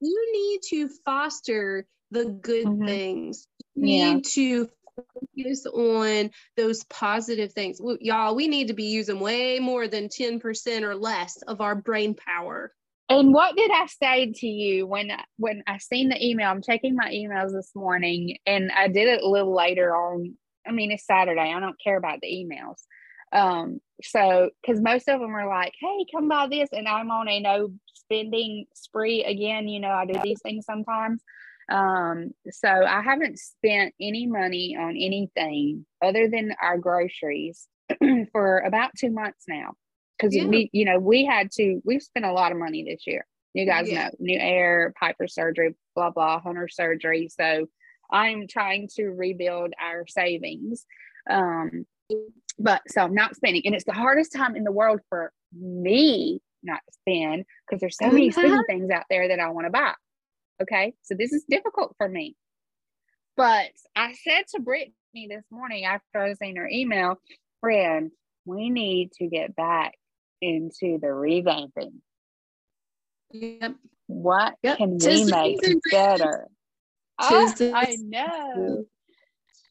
you 0.00 0.32
need 0.32 0.60
to 0.68 0.88
foster 1.04 1.84
the 2.12 2.26
good 2.26 2.66
mm-hmm. 2.66 2.86
things. 2.86 3.48
You 3.74 3.82
need 3.82 4.14
yeah. 4.14 4.20
to 4.34 4.68
focus 4.96 5.66
on 5.66 6.30
those 6.56 6.84
positive 6.84 7.52
things. 7.52 7.80
Y'all, 8.00 8.34
we 8.34 8.48
need 8.48 8.68
to 8.68 8.74
be 8.74 8.84
using 8.84 9.20
way 9.20 9.58
more 9.58 9.88
than 9.88 10.08
10% 10.08 10.82
or 10.82 10.94
less 10.94 11.42
of 11.42 11.60
our 11.60 11.74
brain 11.74 12.14
power. 12.14 12.72
And 13.08 13.34
what 13.34 13.54
did 13.56 13.70
I 13.70 13.86
say 13.86 14.32
to 14.34 14.46
you 14.46 14.86
when 14.86 15.10
when 15.36 15.62
I 15.66 15.78
seen 15.78 16.08
the 16.08 16.24
email? 16.24 16.48
I'm 16.48 16.62
checking 16.62 16.96
my 16.96 17.10
emails 17.10 17.52
this 17.52 17.70
morning, 17.74 18.38
and 18.46 18.72
I 18.72 18.88
did 18.88 19.08
it 19.08 19.22
a 19.22 19.28
little 19.28 19.54
later 19.54 19.94
on. 19.94 20.34
I 20.66 20.72
mean, 20.72 20.90
it's 20.90 21.06
Saturday. 21.06 21.52
I 21.52 21.60
don't 21.60 21.80
care 21.82 21.98
about 21.98 22.20
the 22.22 22.28
emails. 22.28 22.76
Um, 23.30 23.80
so 24.02 24.50
because 24.62 24.80
most 24.80 25.08
of 25.08 25.20
them 25.20 25.34
are 25.36 25.48
like, 25.48 25.74
"Hey, 25.78 26.06
come 26.14 26.28
buy 26.28 26.48
this," 26.48 26.70
and 26.72 26.88
I'm 26.88 27.10
on 27.10 27.28
a 27.28 27.40
no 27.40 27.72
spending 27.92 28.66
spree 28.74 29.22
again. 29.24 29.68
You 29.68 29.80
know, 29.80 29.90
I 29.90 30.06
do 30.06 30.18
these 30.22 30.40
things 30.42 30.64
sometimes. 30.64 31.22
Um, 31.70 32.32
so 32.50 32.68
I 32.68 33.00
haven't 33.02 33.38
spent 33.38 33.94
any 34.00 34.26
money 34.26 34.76
on 34.78 34.90
anything 34.90 35.86
other 36.02 36.28
than 36.28 36.54
our 36.60 36.78
groceries 36.78 37.66
for 38.32 38.58
about 38.60 38.90
two 38.98 39.10
months 39.10 39.44
now 39.48 39.74
because 40.18 40.34
yeah. 40.34 40.46
we, 40.46 40.70
you 40.72 40.84
know, 40.84 40.98
we 40.98 41.24
had 41.24 41.50
to, 41.52 41.80
we've 41.84 42.02
spent 42.02 42.26
a 42.26 42.32
lot 42.32 42.52
of 42.52 42.58
money 42.58 42.84
this 42.84 43.06
year. 43.06 43.26
You 43.54 43.66
guys 43.66 43.88
yeah. 43.88 44.06
know, 44.06 44.10
new 44.18 44.38
air, 44.38 44.92
Piper 44.98 45.28
surgery, 45.28 45.74
blah, 45.94 46.10
blah, 46.10 46.40
Hunter 46.40 46.68
surgery. 46.68 47.28
So 47.28 47.66
I'm 48.10 48.46
trying 48.48 48.88
to 48.96 49.08
rebuild 49.08 49.72
our 49.80 50.06
savings. 50.06 50.84
Um, 51.28 51.86
but 52.58 52.82
so 52.88 53.02
I'm 53.02 53.14
not 53.14 53.36
spending, 53.36 53.62
and 53.64 53.74
it's 53.74 53.84
the 53.84 53.92
hardest 53.92 54.32
time 54.32 54.56
in 54.56 54.64
the 54.64 54.72
world 54.72 55.00
for 55.08 55.32
me 55.52 56.40
not 56.62 56.80
to 56.86 56.92
spend 56.92 57.44
because 57.66 57.80
there's 57.80 57.96
so 57.96 58.10
many 58.10 58.30
spending 58.30 58.62
things 58.68 58.90
out 58.90 59.04
there 59.08 59.28
that 59.28 59.40
I 59.40 59.50
want 59.50 59.66
to 59.66 59.70
buy. 59.70 59.92
Okay. 60.62 60.94
So 61.02 61.14
this 61.14 61.32
is 61.32 61.44
difficult 61.48 61.94
for 61.98 62.08
me. 62.08 62.36
But 63.36 63.70
I 63.96 64.14
said 64.14 64.44
to 64.54 64.60
Brittany 64.60 65.28
this 65.28 65.44
morning 65.50 65.84
after 65.84 66.20
I 66.20 66.28
was 66.28 66.38
in 66.40 66.56
her 66.56 66.68
email, 66.68 67.20
friend, 67.60 68.10
we 68.44 68.70
need 68.70 69.12
to 69.18 69.26
get 69.26 69.56
back 69.56 69.94
into 70.40 70.98
the 70.98 71.08
revamping. 71.08 71.94
Yep. 73.32 73.74
What 74.06 74.54
yep. 74.62 74.76
can 74.76 74.98
Tis 74.98 75.24
we 75.24 75.30
make 75.30 75.60
better? 75.90 76.48
Oh, 77.16 77.54
I 77.60 77.96
know. 78.00 78.86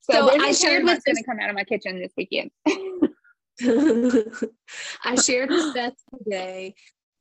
So, 0.10 0.14
so 0.14 0.42
I 0.42 0.54
shared 0.54 0.86
what's 0.86 1.04
going 1.04 1.18
to 1.18 1.24
come 1.24 1.42
out 1.42 1.50
of 1.50 1.56
my 1.58 1.66
kitchen 1.66 2.00
this 2.00 2.14
weekend. 2.16 2.52
I 5.04 5.16
shared 5.22 5.50
with 5.50 5.74
Beth 5.74 5.92
today 6.24 6.74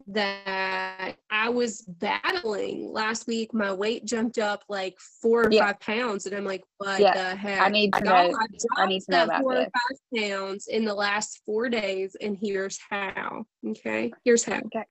that 0.08 1.16
I 1.30 1.48
was 1.48 1.82
battling 1.82 2.92
last 2.92 3.26
week. 3.26 3.52
My 3.52 3.72
weight 3.72 4.04
jumped 4.04 4.38
up 4.38 4.62
like 4.68 4.96
four 5.20 5.44
or 5.44 5.50
yeah. 5.50 5.66
five 5.66 5.80
pounds, 5.80 6.26
and 6.26 6.34
I'm 6.34 6.44
like, 6.44 6.62
"What 6.78 7.00
yeah. 7.00 7.12
the 7.14 7.36
heck?" 7.36 7.60
I 7.60 7.68
need 7.68 7.92
to 7.94 8.04
know. 8.04 8.12
I, 8.14 8.82
I 8.82 8.86
need 8.86 9.00
to 9.00 9.10
know 9.10 9.24
about 9.24 9.42
four 9.42 9.54
this. 9.54 9.66
or 9.66 9.70
five 9.70 10.28
pounds 10.28 10.66
in 10.68 10.84
the 10.84 10.94
last 10.94 11.40
four 11.44 11.68
days, 11.68 12.16
and 12.20 12.36
here's 12.40 12.78
how. 12.90 13.44
Okay, 13.66 14.12
here's 14.24 14.44
how. 14.44 14.58
Okay, 14.58 14.84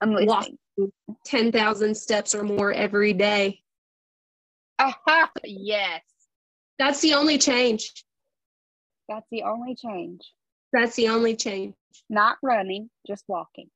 I'm 0.00 0.10
listening. 0.10 0.28
Walking 0.28 0.58
ten 1.24 1.52
thousand 1.52 1.96
steps 1.96 2.34
or 2.34 2.42
more 2.42 2.72
every 2.72 3.12
day. 3.12 3.60
Aha! 4.78 5.30
Yes, 5.44 6.02
that's 6.78 7.00
the 7.00 7.14
only 7.14 7.38
change. 7.38 7.92
That's 9.08 9.26
the 9.30 9.42
only 9.42 9.74
change. 9.74 10.20
That's 10.72 10.96
the 10.96 11.08
only 11.08 11.36
change. 11.36 11.74
Not 12.10 12.38
running, 12.42 12.90
just 13.06 13.24
walking. 13.28 13.70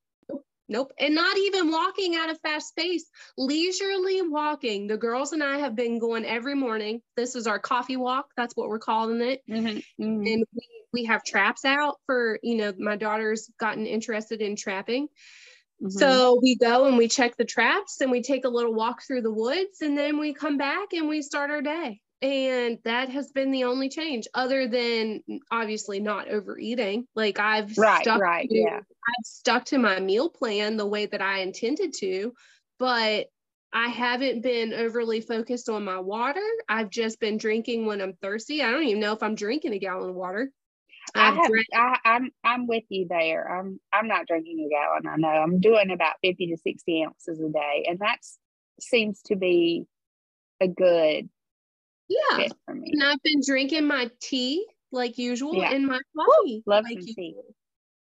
Nope. 0.69 0.93
And 1.01 1.15
not 1.15 1.39
even 1.39 1.71
walking 1.71 2.15
at 2.17 2.31
a 2.31 2.35
fast 2.35 2.77
pace, 2.77 3.07
leisurely 3.39 4.21
walking. 4.23 4.87
The 4.87 4.99
girls 4.99 5.33
and 5.33 5.43
I 5.43 5.59
have 5.59 5.75
been 5.75 5.99
going 5.99 6.27
every 6.27 6.55
morning. 6.55 7.01
This 7.17 7.35
is 7.35 7.47
our 7.47 7.59
coffee 7.59 7.97
walk. 7.97 8.27
That's 8.37 8.55
what 8.55 8.69
we're 8.69 8.79
calling 8.79 9.23
it. 9.23 9.43
Mm-hmm. 9.49 9.67
Mm-hmm. 9.67 10.27
And 10.27 10.45
we, 10.55 10.69
we 10.93 11.05
have 11.05 11.25
traps 11.25 11.65
out 11.65 11.97
for, 12.05 12.39
you 12.43 12.57
know, 12.57 12.75
my 12.79 12.97
daughter's 12.97 13.51
gotten 13.59 13.87
interested 13.87 14.43
in 14.43 14.57
trapping. 14.57 15.09
Mm-hmm. 15.83 15.91
So 15.91 16.39
we 16.43 16.57
go 16.57 16.87
and 16.87 16.99
we 16.99 17.09
check 17.09 17.37
the 17.37 17.45
traps 17.45 18.01
and 18.01 18.11
we 18.11 18.21
take 18.21 18.45
a 18.45 18.51
little 18.51 18.75
walk 18.75 19.03
through 19.07 19.23
the 19.23 19.33
woods 19.33 19.81
and 19.81 19.97
then 19.97 20.19
we 20.19 20.35
come 20.35 20.59
back 20.59 20.93
and 20.93 21.09
we 21.09 21.23
start 21.23 21.51
our 21.51 21.63
day 21.63 22.01
and 22.21 22.79
that 22.85 23.09
has 23.11 23.31
been 23.31 23.51
the 23.51 23.65
only 23.65 23.89
change 23.89 24.27
other 24.35 24.67
than 24.67 25.23
mm, 25.29 25.39
obviously 25.51 26.01
not 26.01 26.29
overeating. 26.29 27.07
Like 27.15 27.39
i've 27.39 27.77
right 27.79 28.03
stuck 28.03 28.21
right 28.21 28.49
to, 28.49 28.59
yeah. 28.59 28.79
I've 28.79 29.25
stuck 29.25 29.65
to 29.67 29.79
my 29.79 30.01
meal 30.01 30.29
plan 30.29 30.77
the 30.77 30.87
way 30.87 31.07
that 31.07 31.23
i 31.23 31.39
intended 31.39 31.95
to 31.99 32.35
but 32.79 33.27
i 33.73 33.89
haven't 33.89 34.43
been 34.43 34.73
overly 34.73 35.21
focused 35.21 35.69
on 35.69 35.85
my 35.85 35.99
water. 35.99 36.47
I've 36.69 36.91
just 36.91 37.21
been 37.21 37.39
drinking 37.39 37.87
when 37.87 38.01
i'm 38.01 38.15
thirsty. 38.15 38.63
I 38.63 38.71
don't 38.71 38.85
even 38.85 39.01
know 39.01 39.13
if 39.13 39.23
i'm 39.23 39.35
drinking 39.35 39.75
a 39.75 39.79
gallon 39.79 40.11
of 40.11 40.17
water. 40.17 40.51
I 41.15 41.31
have, 41.31 41.51
I, 41.75 41.99
I'm 42.05 42.31
I'm 42.45 42.67
with 42.67 42.85
you 42.91 43.07
there. 43.09 43.51
I'm 43.51 43.81
I'm 43.93 44.09
not 44.09 44.27
drinking 44.27 44.67
a 44.67 44.69
gallon. 44.69 45.07
I 45.07 45.17
know. 45.17 45.29
I'm 45.29 45.59
doing 45.59 45.91
about 45.91 46.17
fifty 46.23 46.49
to 46.49 46.57
sixty 46.59 47.03
ounces 47.03 47.41
a 47.41 47.49
day, 47.49 47.87
and 47.89 47.99
that 48.01 48.19
seems 48.81 49.23
to 49.23 49.37
be 49.37 49.87
a 50.61 50.69
good 50.69 51.31
yeah. 52.09 52.49
for 52.65 52.75
me. 52.75 52.91
And 52.93 53.03
I've 53.03 53.23
been 53.23 53.41
drinking 53.45 53.87
my 53.87 54.11
tea 54.21 54.67
like 54.91 55.19
usual 55.19 55.55
yeah. 55.57 55.73
and 55.73 55.87
my 55.87 56.01
coffee. 56.17 56.63
Woo, 56.67 56.73
love 56.75 56.85
like 56.85 57.01
some 57.01 57.15
tea. 57.15 57.35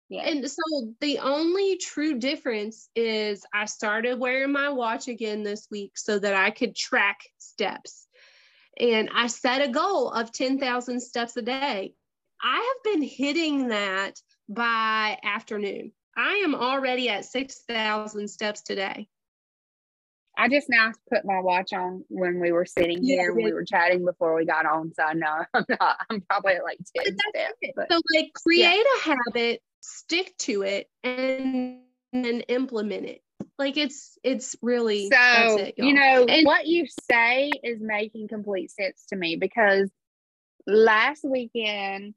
Yeah. 0.10 0.22
And 0.22 0.48
so 0.50 0.94
the 1.02 1.20
only 1.20 1.78
true 1.78 2.20
difference 2.20 2.90
is 2.96 3.44
I 3.54 3.66
started 3.66 4.20
wearing 4.20 4.52
my 4.52 4.70
watch 4.70 5.08
again 5.08 5.44
this 5.44 5.68
week 5.72 5.98
so 5.98 6.20
that 6.20 6.36
I 6.36 6.52
could 6.52 6.76
track 6.76 7.18
steps. 7.40 8.08
And 8.80 9.10
I 9.16 9.28
set 9.28 9.68
a 9.68 9.72
goal 9.72 10.12
of 10.12 10.32
10,000 10.32 11.00
steps 11.00 11.36
a 11.38 11.42
day. 11.42 11.94
I 12.42 12.56
have 12.56 12.94
been 12.94 13.02
hitting 13.02 13.70
that 13.70 14.14
by 14.48 15.18
afternoon. 15.24 15.92
I 16.16 16.42
am 16.44 16.54
already 16.54 17.10
at 17.10 17.26
6,000 17.26 18.28
steps 18.28 18.62
today. 18.62 19.08
I 20.38 20.50
just 20.50 20.70
now 20.70 20.92
put 21.10 21.26
my 21.26 21.40
watch 21.40 21.74
on 21.74 22.04
when 22.10 22.40
we 22.40 22.52
were 22.52 22.66
sitting 22.66 23.04
here 23.04 23.30
yeah, 23.30 23.36
we 23.36 23.54
were 23.54 23.64
chatting 23.64 24.06
before 24.06 24.36
we 24.36 24.46
got 24.46 24.66
on. 24.66 24.92
So 24.94 25.04
I 25.04 25.14
know 25.14 25.46
I'm 25.54 25.66
not, 25.70 25.98
I'm 26.10 26.22
probably 26.22 26.54
at 26.54 26.64
like 26.64 26.80
10 26.96 27.18
steps. 27.30 27.74
But, 27.76 27.92
so 27.92 28.02
like 28.14 28.32
create 28.34 28.86
yeah. 29.06 29.14
a 29.14 29.16
habit, 29.32 29.62
stick 29.82 30.36
to 30.40 30.64
it, 30.64 30.90
and 31.04 31.80
then 32.12 32.42
implement 32.42 33.06
it. 33.06 33.22
Like 33.58 33.78
it's 33.78 34.18
it's 34.24 34.56
really 34.62 35.10
so 35.10 35.58
it, 35.58 35.76
you 35.78 35.94
know 35.94 36.26
and, 36.28 36.46
what 36.46 36.68
you 36.68 36.86
say 37.10 37.52
is 37.64 37.80
making 37.82 38.28
complete 38.28 38.72
sense 38.72 39.06
to 39.10 39.16
me 39.16 39.38
because 39.38 39.90
last 40.68 41.24
weekend 41.24 42.16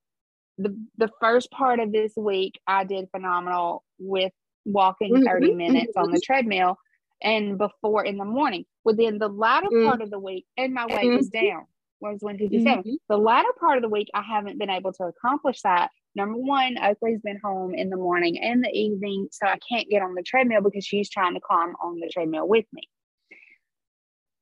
the 0.59 0.77
the 0.97 1.11
first 1.21 1.51
part 1.53 1.79
of 1.79 1.93
this 1.93 2.13
week 2.17 2.61
I 2.67 2.85
did 2.85 3.09
phenomenal 3.11 3.85
with 3.99 4.33
walking 4.65 5.15
mm-hmm, 5.15 5.27
30 5.27 5.55
minutes 5.55 5.93
mm-hmm. 5.97 6.07
on 6.07 6.11
the 6.11 6.21
treadmill 6.21 6.77
and 7.23 7.59
before 7.59 8.05
in 8.05 8.17
the 8.17 8.25
morning. 8.25 8.65
Within 8.85 9.19
the 9.19 9.29
latter 9.29 9.67
mm-hmm. 9.67 9.89
part 9.89 10.03
of 10.03 10.11
the 10.11 10.19
week, 10.19 10.47
and 10.57 10.73
my 10.73 10.87
weight 10.87 11.13
was 11.13 11.31
mm-hmm. 11.31 11.47
down, 11.47 11.67
was 12.01 12.19
157. 12.21 12.83
Mm-hmm. 12.83 12.91
The 13.09 13.17
latter 13.17 13.49
part 13.59 13.77
of 13.77 13.83
the 13.83 13.89
week, 13.89 14.09
I 14.15 14.23
haven't 14.23 14.59
been 14.59 14.71
able 14.71 14.93
to 14.95 15.05
accomplish 15.05 15.63
that. 15.63 15.91
Number 16.15 16.39
one, 16.39 16.77
Oakley's 16.83 17.21
been 17.21 17.41
home 17.43 17.75
in 17.75 17.91
the 17.91 17.97
morning 17.97 18.41
and 18.41 18.65
the 18.65 18.71
evening, 18.71 19.29
so 19.31 19.47
I 19.47 19.59
can't 19.69 19.89
get 19.89 20.03
on 20.03 20.15
the 20.15 20.23
treadmill 20.23 20.63
because 20.63 20.85
she's 20.85 21.11
trying 21.11 21.35
to 21.35 21.41
climb 21.41 21.75
on 21.83 22.01
the 22.01 22.11
treadmill 22.13 22.49
with 22.49 22.65
me. 22.73 22.89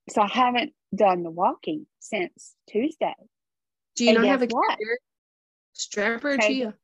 So 0.09 0.23
I 0.23 0.29
haven't 0.29 0.73
done 0.95 1.23
the 1.23 1.31
walking 1.31 1.87
since 1.99 2.55
Tuesday. 2.71 3.15
Do 3.97 4.05
you 4.05 4.11
and 4.11 4.19
not 4.23 4.27
have 4.27 4.43
a 4.43 4.47
what? 4.47 4.79
Strap 5.73 6.23
her 6.23 6.35
okay. 6.35 6.47
to 6.47 6.53
you. 6.53 6.75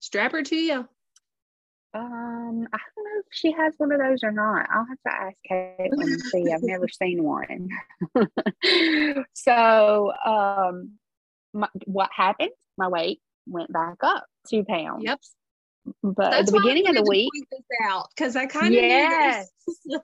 Strap 0.00 0.32
her 0.32 0.42
to 0.42 0.56
you. 0.56 0.88
Um, 1.94 2.66
I 2.72 2.78
don't 2.96 3.04
know 3.04 3.20
if 3.20 3.26
she 3.30 3.52
has 3.52 3.74
one 3.78 3.92
of 3.92 4.00
those 4.00 4.24
or 4.24 4.32
not. 4.32 4.66
I'll 4.68 4.86
have 4.86 4.98
to 5.06 5.14
ask 5.14 5.36
Caitlin 5.48 6.02
and 6.02 6.20
see. 6.20 6.52
I've 6.52 6.62
never 6.62 6.88
seen 6.88 7.22
one. 7.22 7.68
so, 9.34 10.12
um, 10.24 10.92
my, 11.52 11.68
what 11.84 12.10
happened? 12.12 12.50
My 12.76 12.88
weight 12.88 13.20
went 13.46 13.72
back 13.72 13.98
up 14.02 14.26
two 14.48 14.64
pounds. 14.64 15.04
Yep. 15.04 15.20
But 16.02 16.30
That's 16.30 16.48
at 16.48 16.54
the 16.54 16.60
beginning 16.60 16.88
of 16.88 16.96
the 16.96 17.08
week, 17.08 17.30
because 18.16 18.36
I 18.36 18.46
kind 18.46 18.74
of 18.74 18.82
yes, 18.82 19.50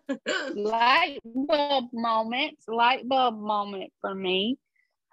light 0.55 1.21
bulb 1.25 1.87
moment, 1.95 2.59
light 2.69 3.09
bulb 3.09 3.41
moment 3.41 3.91
for 4.03 4.14
me. 4.14 4.59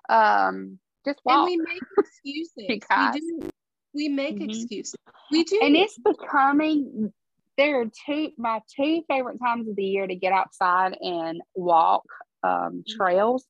Um, 0.10 0.78
just 1.06 1.22
walk. 1.24 1.48
And 1.50 1.58
we 1.58 1.58
make 1.58 1.82
excuses. 1.98 2.66
because 2.68 3.14
we 3.16 3.40
do 3.40 3.50
we 3.98 4.08
make 4.08 4.36
mm-hmm. 4.36 4.50
excuses. 4.50 4.96
We 5.32 5.44
do. 5.44 5.60
And 5.62 5.76
it's 5.76 5.98
becoming 5.98 7.12
there 7.58 7.82
are 7.82 7.86
two 8.06 8.30
my 8.38 8.62
two 8.74 9.04
favorite 9.10 9.40
times 9.40 9.68
of 9.68 9.76
the 9.76 9.84
year 9.84 10.06
to 10.06 10.16
get 10.16 10.32
outside 10.32 10.96
and 11.02 11.42
walk 11.56 12.06
um, 12.44 12.52
mm-hmm. 12.52 12.96
trails 12.96 13.46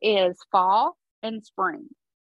is 0.00 0.36
fall 0.50 0.96
and 1.22 1.44
spring. 1.44 1.86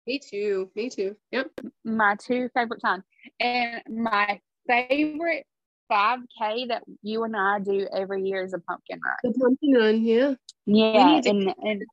Me 0.07 0.19
too. 0.19 0.71
Me 0.75 0.89
too. 0.89 1.15
Yep. 1.31 1.51
My 1.83 2.15
two 2.15 2.49
favorite 2.55 2.81
times. 2.81 3.03
And 3.39 3.81
my 3.87 4.39
favorite 4.67 5.45
5K 5.91 6.69
that 6.69 6.83
you 7.03 7.23
and 7.23 7.35
I 7.35 7.59
do 7.59 7.87
every 7.93 8.23
year 8.23 8.43
is 8.43 8.53
a 8.53 8.59
pumpkin 8.59 8.99
run. 9.05 9.15
The 9.23 9.39
pumpkin 9.39 9.73
run, 9.73 10.03
yeah. 10.03 10.33
Yeah. 10.65 11.21
And, 11.25 11.53
and 11.61 11.83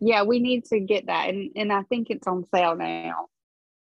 yeah, 0.00 0.22
we 0.22 0.40
need 0.40 0.64
to 0.66 0.80
get 0.80 1.06
that. 1.06 1.28
And, 1.28 1.50
and 1.54 1.72
I 1.72 1.82
think 1.82 2.08
it's 2.10 2.26
on 2.26 2.44
sale 2.52 2.74
now. 2.74 3.26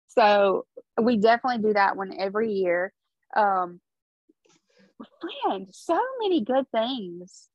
So 0.10 0.66
we 1.02 1.18
definitely 1.18 1.62
do 1.62 1.74
that 1.74 1.95
one 1.95 2.12
every 2.18 2.52
year. 2.54 2.93
Um, 3.36 3.80
friend, 5.43 5.68
so 5.72 6.00
many 6.22 6.43
good 6.43 6.66
things. 6.72 7.48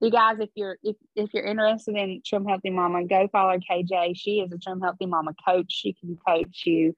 You 0.00 0.10
guys, 0.10 0.36
if 0.38 0.50
you're 0.54 0.78
if 0.82 0.96
if 1.16 1.34
you're 1.34 1.44
interested 1.44 1.96
in 1.96 2.22
Trim 2.24 2.44
Healthy 2.44 2.70
Mama, 2.70 3.04
go 3.04 3.28
follow 3.32 3.58
KJ. 3.58 4.12
She 4.16 4.40
is 4.40 4.52
a 4.52 4.58
Trim 4.58 4.80
Healthy 4.80 5.06
Mama 5.06 5.32
coach. 5.46 5.66
She 5.72 5.92
can 5.94 6.16
coach 6.26 6.62
you 6.66 6.94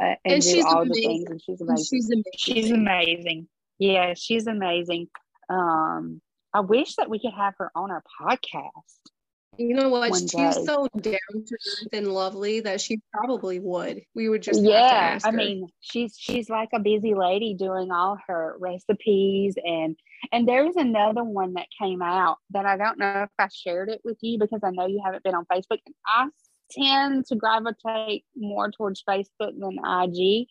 uh, 0.00 0.14
and, 0.24 0.34
And 0.34 0.42
do 0.42 0.48
she's 0.48 0.64
all 0.64 0.82
amazing. 0.82 1.02
the 1.02 1.08
things. 1.08 1.30
And 1.30 1.42
she's 1.42 1.60
amazing. 1.60 1.84
She's 1.84 2.10
amazing. 2.10 2.24
She's 2.36 2.70
amazing. 2.70 3.48
Yeah, 3.78 4.14
she's 4.16 4.46
amazing. 4.46 5.08
Um, 5.50 6.20
I 6.54 6.60
wish 6.60 6.96
that 6.96 7.10
we 7.10 7.18
could 7.18 7.34
have 7.36 7.54
her 7.58 7.70
on 7.74 7.90
our 7.90 8.02
podcast. 8.20 9.11
You 9.58 9.74
know 9.74 9.90
what? 9.90 10.14
She's 10.14 10.30
day. 10.30 10.52
so 10.52 10.88
down 10.98 11.18
to 11.30 11.54
earth 11.54 11.88
and 11.92 12.08
lovely 12.08 12.60
that 12.60 12.80
she 12.80 13.02
probably 13.12 13.60
would. 13.60 14.00
We 14.14 14.28
would 14.28 14.42
just 14.42 14.60
have 14.60 14.64
to 14.64 14.70
yeah, 14.70 15.18
I 15.22 15.30
her. 15.30 15.36
mean, 15.36 15.68
she's 15.80 16.16
she's 16.18 16.48
like 16.48 16.70
a 16.72 16.80
busy 16.80 17.14
lady 17.14 17.54
doing 17.54 17.90
all 17.90 18.18
her 18.28 18.56
recipes 18.58 19.54
and 19.62 19.96
and 20.32 20.48
there's 20.48 20.76
another 20.76 21.22
one 21.24 21.54
that 21.54 21.66
came 21.80 22.00
out 22.00 22.38
that 22.50 22.64
I 22.64 22.76
don't 22.76 22.98
know 22.98 23.24
if 23.24 23.30
I 23.38 23.48
shared 23.52 23.90
it 23.90 24.00
with 24.04 24.18
you 24.22 24.38
because 24.38 24.60
I 24.64 24.70
know 24.70 24.86
you 24.86 25.02
haven't 25.04 25.24
been 25.24 25.34
on 25.34 25.46
Facebook. 25.52 25.78
I 26.06 26.28
tend 26.70 27.26
to 27.26 27.36
gravitate 27.36 28.24
more 28.36 28.70
towards 28.70 29.02
Facebook 29.02 29.28
than 29.58 29.78
IG, 29.84 30.46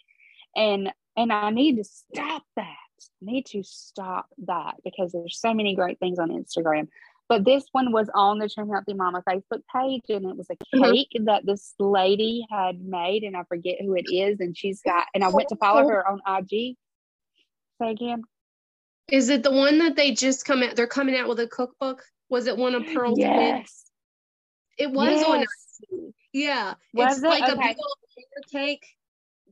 and 0.55 0.91
and 1.17 1.33
I 1.33 1.49
need 1.49 1.77
to 1.77 1.83
stop 1.83 2.43
that. 2.55 2.65
I 2.65 3.31
need 3.31 3.47
to 3.47 3.63
stop 3.63 4.27
that 4.45 4.75
because 4.83 5.11
there's 5.11 5.39
so 5.39 5.53
many 5.53 5.75
great 5.75 5.99
things 5.99 6.19
on 6.19 6.29
Instagram. 6.29 6.87
But 7.31 7.45
this 7.45 7.63
one 7.71 7.93
was 7.93 8.09
on 8.13 8.39
the 8.39 8.49
Trim 8.49 8.67
Healthy 8.67 8.93
Mama 8.93 9.23
Facebook 9.25 9.61
page, 9.73 10.01
and 10.09 10.25
it 10.25 10.35
was 10.35 10.49
a 10.49 10.57
Mhm. 10.75 10.91
cake 10.91 11.21
that 11.23 11.45
this 11.45 11.73
lady 11.79 12.45
had 12.49 12.81
made, 12.81 13.23
and 13.23 13.37
I 13.37 13.45
forget 13.45 13.79
who 13.79 13.95
it 13.95 14.03
is. 14.11 14.41
And 14.41 14.57
she's 14.57 14.81
got, 14.81 15.07
and 15.15 15.23
I 15.23 15.29
went 15.29 15.47
to 15.47 15.55
follow 15.55 15.87
her 15.87 16.05
on 16.05 16.19
IG. 16.25 16.75
Say 17.81 17.89
again. 17.89 18.23
Is 19.09 19.29
it 19.29 19.43
the 19.43 19.51
one 19.51 19.77
that 19.77 19.95
they 19.95 20.11
just 20.11 20.43
come 20.43 20.61
out? 20.61 20.75
They're 20.75 20.87
coming 20.87 21.15
out 21.15 21.29
with 21.29 21.39
a 21.39 21.47
cookbook. 21.47 22.03
Was 22.27 22.47
it 22.47 22.57
one 22.57 22.75
of 22.75 22.85
Pearl's? 22.87 23.17
Yes. 23.17 23.89
It 24.77 24.91
was 24.91 25.23
on. 25.23 25.39
Yes. 25.39 25.81
Yeah, 26.33 26.73
Was 26.93 27.13
it's 27.15 27.23
it? 27.23 27.29
like 27.29 27.47
a 27.49 27.53
Okay. 27.53 27.67
big 27.69 27.77
old 27.77 28.51
cake. 28.51 28.85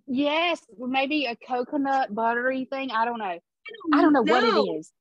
Yes, 0.05 0.61
maybe 0.77 1.27
a 1.27 1.37
coconut 1.37 2.13
buttery 2.13 2.65
thing. 2.65 2.91
I 2.91 3.05
don't 3.05 3.19
know. 3.19 3.39
I 3.93 4.01
don't 4.01 4.11
know 4.11 4.23
what 4.23 4.43
it 4.43 4.75
is. 4.79 4.91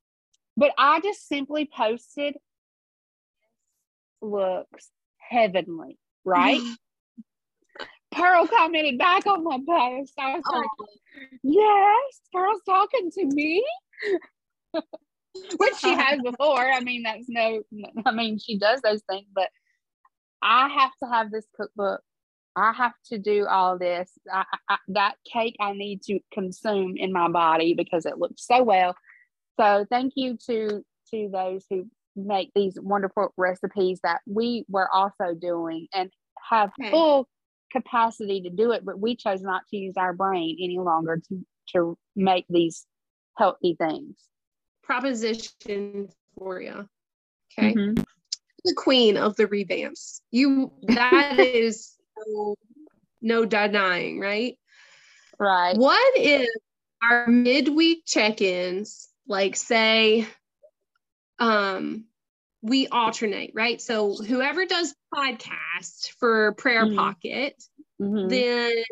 But 0.57 0.75
I 0.79 1.01
just 1.01 1.27
simply 1.27 1.65
posted 1.67 2.37
looks 4.21 4.91
heavenly, 5.19 5.99
right? 6.25 6.61
Pearl 8.11 8.47
commented 8.47 8.99
back 8.99 9.27
on 9.27 9.45
my 9.45 9.59
post. 9.59 10.15
I 10.19 10.37
was 10.37 10.43
Oh, 10.51 10.57
like, 10.59 10.89
yes, 11.43 12.21
Pearl's 12.33 12.63
talking 12.67 13.11
to 13.13 13.25
me. 13.27 13.65
Which 15.59 15.77
she 15.77 15.93
has 15.95 16.19
before. 16.23 16.73
I 16.73 16.81
mean, 16.81 17.03
that's 17.03 17.27
no, 17.29 17.63
I 18.07 18.11
mean, 18.13 18.39
she 18.39 18.59
does 18.59 18.81
those 18.81 19.03
things, 19.09 19.27
but 19.35 19.51
I 20.43 20.69
have 20.69 20.91
to 21.03 21.09
have 21.09 21.31
this 21.31 21.47
cookbook. 21.55 22.01
I 22.57 22.73
have 22.73 22.95
to 23.13 23.19
do 23.19 23.47
all 23.47 23.79
this. 23.79 24.11
I, 24.33 24.45
I, 24.69 24.79
that 24.89 25.15
cake 25.31 25.57
I 25.61 25.73
need 25.75 26.03
to 26.05 26.19
consume 26.33 26.97
in 26.97 27.13
my 27.13 27.29
body 27.29 27.75
because 27.75 28.05
it 28.05 28.19
looks 28.19 28.47
so 28.47 28.63
well. 28.63 28.97
So 29.61 29.87
thank 29.91 30.15
you 30.17 30.39
to 30.47 30.83
to 31.11 31.29
those 31.33 31.65
who 31.71 31.87
make 32.19 32.51
these 32.55 32.79
wonderful 32.81 33.33
recipes 33.37 34.01
that 34.03 34.21
we 34.27 34.65
were 34.69 34.89
also 34.93 35.35
doing 35.39 35.87
and 35.95 36.11
have 36.51 36.71
Okay. 36.81 36.91
full 36.91 37.29
capacity 37.71 38.41
to 38.43 38.51
do 38.51 38.73
it, 38.73 38.85
but 38.85 38.99
we 38.99 39.15
chose 39.17 39.43
not 39.43 39.63
to 39.69 39.77
use 39.77 39.95
our 39.97 40.13
brain 40.13 40.57
any 40.63 40.79
longer 40.79 41.21
to 41.29 41.47
to 41.75 41.99
make 42.17 42.47
these 42.49 42.87
healthy 43.37 43.77
things. 43.79 44.17
proposition 44.83 46.09
for 46.39 46.61
you. 46.63 46.89
Okay. 47.59 47.75
Mhm. 47.75 48.05
The 48.65 48.75
queen 48.75 49.17
of 49.19 49.37
the 49.37 49.47
revamps. 49.47 50.23
You 50.31 50.73
that 50.83 51.39
is 51.39 51.97
no, 52.27 52.55
no 53.21 53.45
denying, 53.45 54.19
right? 54.19 54.59
Right. 55.39 55.77
What 55.77 56.13
if 56.17 56.49
our 57.03 57.29
midweek 57.29 58.05
check-ins, 58.07 59.09
like 59.27 59.55
say, 59.57 60.27
um, 61.39 62.05
we 62.63 62.89
alternate, 62.89 63.53
right? 63.55 63.81
So 63.81 64.15
whoever 64.17 64.67
does 64.67 64.95
podcast 65.15 66.11
for 66.19 66.53
Prayer 66.55 66.87
Mhm. 66.87 66.97
Pocket, 66.97 67.63
Mhm. 68.01 68.29
then 68.29 68.85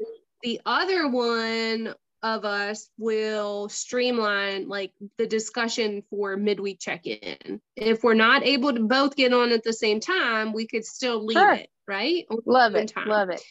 the 0.43 0.61
other 0.65 1.09
one 1.09 1.95
of 2.23 2.45
us 2.45 2.89
will 2.99 3.69
streamline 3.69 4.69
like 4.69 4.93
the 5.19 5.27
discussion 5.27 6.03
for 6.11 6.37
midweek 6.37 6.79
check-in. 6.81 7.61
If 7.77 8.03
we're 8.03 8.15
not 8.15 8.45
able 8.45 8.73
to 8.73 8.81
both 8.81 9.17
get 9.17 9.33
on 9.33 9.53
at 9.53 9.63
the 9.63 9.73
same 9.73 10.01
time, 10.01 10.53
we 10.53 10.67
could 10.67 10.85
still 10.85 11.25
leave 11.25 11.37
Sure. 11.39 11.53
it, 11.53 11.71
right? 11.87 12.27
Love 12.47 12.75
it. 12.75 12.89
time. 12.89 13.09
Love 13.09 13.31
it. 13.31 13.43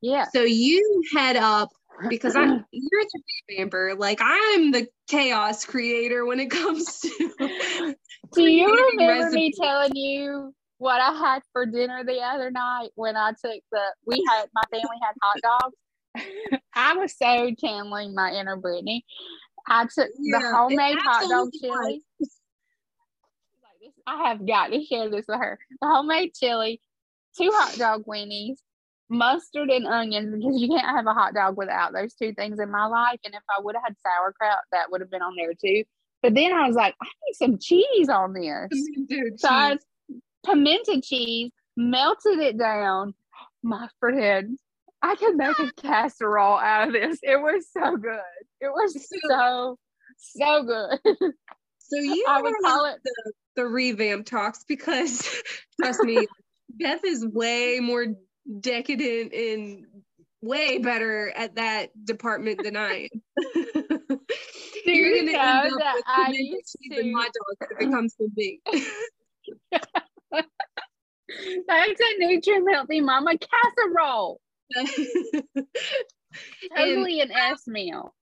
Yeah. 0.00 0.26
So 0.32 0.42
you 0.42 1.02
head 1.14 1.36
up 1.36 1.70
because 2.08 2.36
I'm 2.36 2.64
you're 2.72 3.04
the 3.12 3.22
revamper, 3.50 3.94
like 3.96 4.18
I'm 4.22 4.72
the 4.72 4.86
chaos 5.08 5.64
creator 5.64 6.24
when 6.26 6.40
it 6.40 6.50
comes 6.50 7.00
to 7.00 7.34
Do 8.34 8.42
you 8.42 8.94
remember 8.98 9.30
me 9.30 9.52
telling 9.52 9.94
you 9.94 10.54
what 10.78 11.00
I 11.00 11.12
had 11.12 11.42
for 11.52 11.64
dinner 11.64 12.04
the 12.04 12.20
other 12.20 12.50
night 12.50 12.90
when 12.94 13.16
I 13.16 13.30
took 13.30 13.60
the 13.72 13.82
we 14.06 14.22
had 14.28 14.46
my 14.54 14.62
family 14.70 14.96
had 15.02 15.14
hot 15.22 15.40
dogs? 15.42 16.60
I 16.74 16.94
was 16.94 17.16
so 17.16 17.52
channeling 17.58 18.14
my 18.14 18.32
inner 18.32 18.56
Brittany. 18.56 19.04
I 19.68 19.84
took 19.84 20.08
Yeah, 20.18 20.38
the 20.40 20.56
homemade 20.56 20.98
hot 21.00 21.28
dog 21.28 21.48
chili. 21.58 21.70
Like 21.70 22.02
this- 22.20 22.40
I 24.06 24.28
have 24.28 24.46
got 24.46 24.68
to 24.68 24.84
share 24.84 25.10
this 25.10 25.24
with 25.26 25.38
her. 25.38 25.58
The 25.80 25.88
homemade 25.88 26.32
chili, 26.34 26.80
two 27.36 27.50
hot 27.52 27.76
dog 27.76 28.04
weenies, 28.06 28.58
mustard 29.08 29.70
and 29.70 29.86
onions 29.86 30.34
because 30.34 30.60
you 30.60 30.68
can't 30.68 30.86
have 30.96 31.06
a 31.06 31.12
hot 31.12 31.34
dog 31.34 31.56
without 31.56 31.92
those 31.92 32.14
two 32.14 32.32
things 32.34 32.58
in 32.58 32.70
my 32.70 32.86
life. 32.86 33.18
And 33.24 33.34
if 33.34 33.42
I 33.56 33.60
would 33.62 33.74
have 33.74 33.84
had 33.84 33.96
sauerkraut, 34.04 34.58
that 34.72 34.90
would 34.90 35.00
have 35.00 35.10
been 35.10 35.22
on 35.22 35.34
there 35.36 35.52
too. 35.54 35.84
But 36.22 36.34
then 36.34 36.52
I 36.52 36.66
was 36.66 36.76
like, 36.76 36.94
I 37.00 37.06
need 37.26 37.34
some 37.34 37.58
cheese 37.58 38.08
on 38.08 38.32
this. 38.32 38.68
Dude, 39.08 39.38
So 39.38 39.48
I 39.48 39.72
cheese. 39.74 40.20
pimento 40.44 41.00
cheese, 41.00 41.52
melted 41.76 42.38
it 42.40 42.58
down. 42.58 43.14
My 43.62 43.88
friend, 44.00 44.58
I 45.02 45.14
could 45.16 45.36
make 45.36 45.58
a 45.58 45.70
casserole 45.80 46.58
out 46.58 46.88
of 46.88 46.94
this. 46.94 47.18
It 47.22 47.40
was 47.40 47.66
so 47.70 47.96
good. 47.96 48.18
It 48.60 48.68
was 48.68 49.06
so, 49.28 49.78
so 50.18 50.62
good. 50.64 50.98
So 51.78 51.96
you 52.00 52.24
I 52.28 52.42
would 52.42 52.54
call 52.64 52.86
it 52.86 52.96
the, 53.04 53.32
the 53.56 53.66
revamp 53.66 54.26
talks 54.26 54.64
because 54.66 55.28
trust 55.80 56.00
me, 56.02 56.26
Beth 56.70 57.04
is 57.04 57.24
way 57.24 57.78
more 57.80 58.06
decadent 58.60 59.32
and 59.32 59.86
way 60.42 60.78
better 60.78 61.30
at 61.34 61.56
that 61.56 61.90
department 62.04 62.62
than 62.62 62.76
I 62.76 63.08
am. 63.12 63.22
You're 64.84 65.16
you 65.16 65.26
gonna 65.26 65.38
end 65.38 65.72
up 65.72 65.94
with 65.94 66.04
I 66.06 66.32
used 66.36 66.76
and 66.90 67.04
to- 67.04 67.12
hot 67.14 67.30
dogs 67.34 67.72
if 67.72 67.80
it 67.80 67.90
comes 67.90 68.14
to 68.14 68.28
me. 68.36 68.60
That's 71.66 72.00
a 72.00 72.18
nutrient 72.18 72.68
healthy 72.72 73.00
mama 73.00 73.32
casserole. 73.38 74.40
Totally 76.76 77.20
an 77.20 77.30
S 77.32 77.66
meal. 77.66 78.14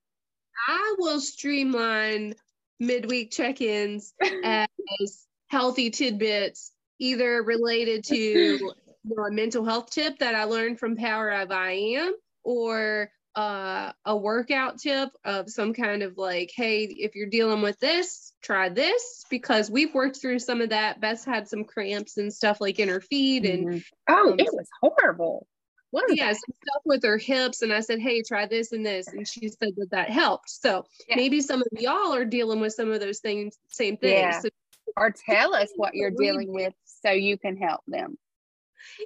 I 0.68 0.94
will 0.98 1.20
streamline 1.20 2.34
midweek 2.80 3.30
check-ins 3.30 4.14
as 4.44 5.26
healthy 5.48 5.90
tidbits, 5.90 6.72
either 6.98 7.42
related 7.42 8.04
to 8.04 8.72
a 9.10 9.30
mental 9.30 9.64
health 9.64 9.90
tip 9.90 10.18
that 10.18 10.34
I 10.34 10.44
learned 10.44 10.78
from 10.78 10.96
Power 10.96 11.30
of 11.30 11.50
I 11.50 11.72
Am, 11.72 12.14
or 12.42 13.10
uh, 13.36 13.92
a 14.04 14.16
workout 14.16 14.78
tip 14.78 15.10
of 15.24 15.50
some 15.50 15.74
kind 15.74 16.02
of 16.02 16.16
like, 16.16 16.52
hey, 16.54 16.84
if 16.84 17.14
you're 17.14 17.28
dealing 17.28 17.62
with 17.62 17.78
this, 17.80 18.32
try 18.42 18.68
this 18.68 19.24
because 19.28 19.70
we've 19.70 19.92
worked 19.92 20.20
through 20.20 20.38
some 20.38 20.60
of 20.60 20.70
that. 20.70 21.00
Beth's 21.00 21.24
had 21.24 21.48
some 21.48 21.64
cramps 21.64 22.16
and 22.16 22.32
stuff 22.32 22.60
like 22.60 22.78
in 22.78 22.88
her 22.88 23.00
feet 23.00 23.44
and 23.44 23.66
Mhm. 23.66 23.84
oh, 24.08 24.32
um, 24.32 24.38
it 24.38 24.52
was 24.52 24.68
horrible. 24.80 25.46
What 25.90 26.04
yeah, 26.14 26.26
that? 26.26 26.36
some 26.36 26.54
stuff 26.62 26.82
with 26.84 27.02
her 27.04 27.18
hips. 27.18 27.62
And 27.62 27.72
I 27.72 27.80
said, 27.80 28.00
hey, 28.00 28.22
try 28.22 28.46
this 28.46 28.72
and 28.72 28.84
this. 28.84 29.08
And 29.08 29.26
she 29.26 29.48
said 29.48 29.74
that 29.76 29.90
that 29.90 30.10
helped. 30.10 30.50
So 30.50 30.86
Yeah. 31.08 31.16
maybe 31.16 31.40
some 31.40 31.60
of 31.60 31.68
y'all 31.72 32.14
are 32.14 32.24
dealing 32.24 32.60
with 32.60 32.72
some 32.72 32.90
of 32.90 33.00
those 33.00 33.20
things, 33.20 33.56
same 33.68 33.96
things. 33.96 34.12
Yeah. 34.12 34.40
So, 34.40 34.48
Or 34.96 35.10
tell 35.12 35.54
us 35.54 35.68
what 35.76 35.94
you're 35.94 36.10
dealing 36.10 36.52
with 36.52 36.74
so 36.84 37.10
you 37.10 37.36
can 37.38 37.56
help 37.56 37.80
them. 37.86 38.16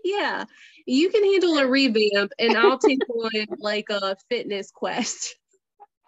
Yeah, 0.05 0.45
you 0.87 1.11
can 1.11 1.25
handle 1.25 1.59
a 1.59 1.67
revamp 1.67 2.33
and 2.39 2.57
I'll 2.57 2.79
take 2.79 3.01
on 3.09 3.47
like 3.59 3.87
a 3.91 4.17
fitness 4.29 4.71
quest. 4.71 5.37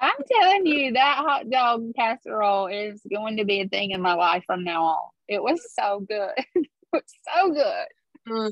I'm 0.01 0.17
telling 0.31 0.67
you, 0.67 0.93
that 0.95 1.17
hot 1.19 1.51
dog 1.51 1.93
casserole 1.95 2.69
is 2.69 3.03
going 3.11 3.37
to 3.37 3.45
be 3.45 3.61
a 3.61 3.69
thing 3.69 3.91
in 3.91 4.01
my 4.01 4.15
life 4.15 4.45
from 4.47 4.65
now 4.65 4.85
on. 4.85 5.11
It 5.29 5.43
was 5.43 5.61
so 5.79 6.01
good. 6.09 6.31
it 6.55 6.69
was 6.93 7.03
so 7.35 7.51
good. 7.53 7.87
Mm, 8.29 8.51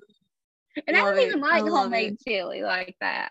And 0.86 0.96
I 0.96 1.00
don't 1.00 1.18
it. 1.18 1.28
even 1.28 1.40
like 1.40 1.62
homemade 1.62 2.18
chili 2.26 2.62
like 2.62 2.96
that. 3.00 3.30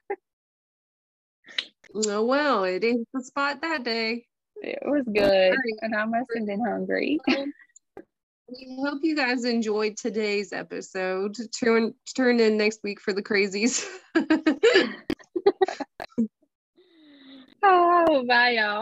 oh, 1.94 2.26
well, 2.26 2.64
it 2.64 2.84
is 2.84 3.06
the 3.14 3.24
spot 3.24 3.62
that 3.62 3.84
day. 3.84 4.26
It 4.64 4.80
was 4.84 5.04
good. 5.14 5.56
And 5.82 5.96
I 5.96 6.06
must 6.06 6.30
have 6.36 6.48
been 6.48 6.66
hungry. 6.66 7.20
We 8.50 8.80
hope 8.82 9.00
you 9.04 9.14
guys 9.14 9.44
enjoyed 9.44 9.98
today's 9.98 10.54
episode. 10.54 11.36
Turn 11.52 11.94
turn 12.16 12.40
in 12.40 12.58
next 12.58 12.80
week 12.82 13.02
for 13.02 13.12
the 13.12 13.22
crazies. 13.22 13.86
oh, 17.64 18.26
bye 18.26 18.52
y'all. 18.52 18.76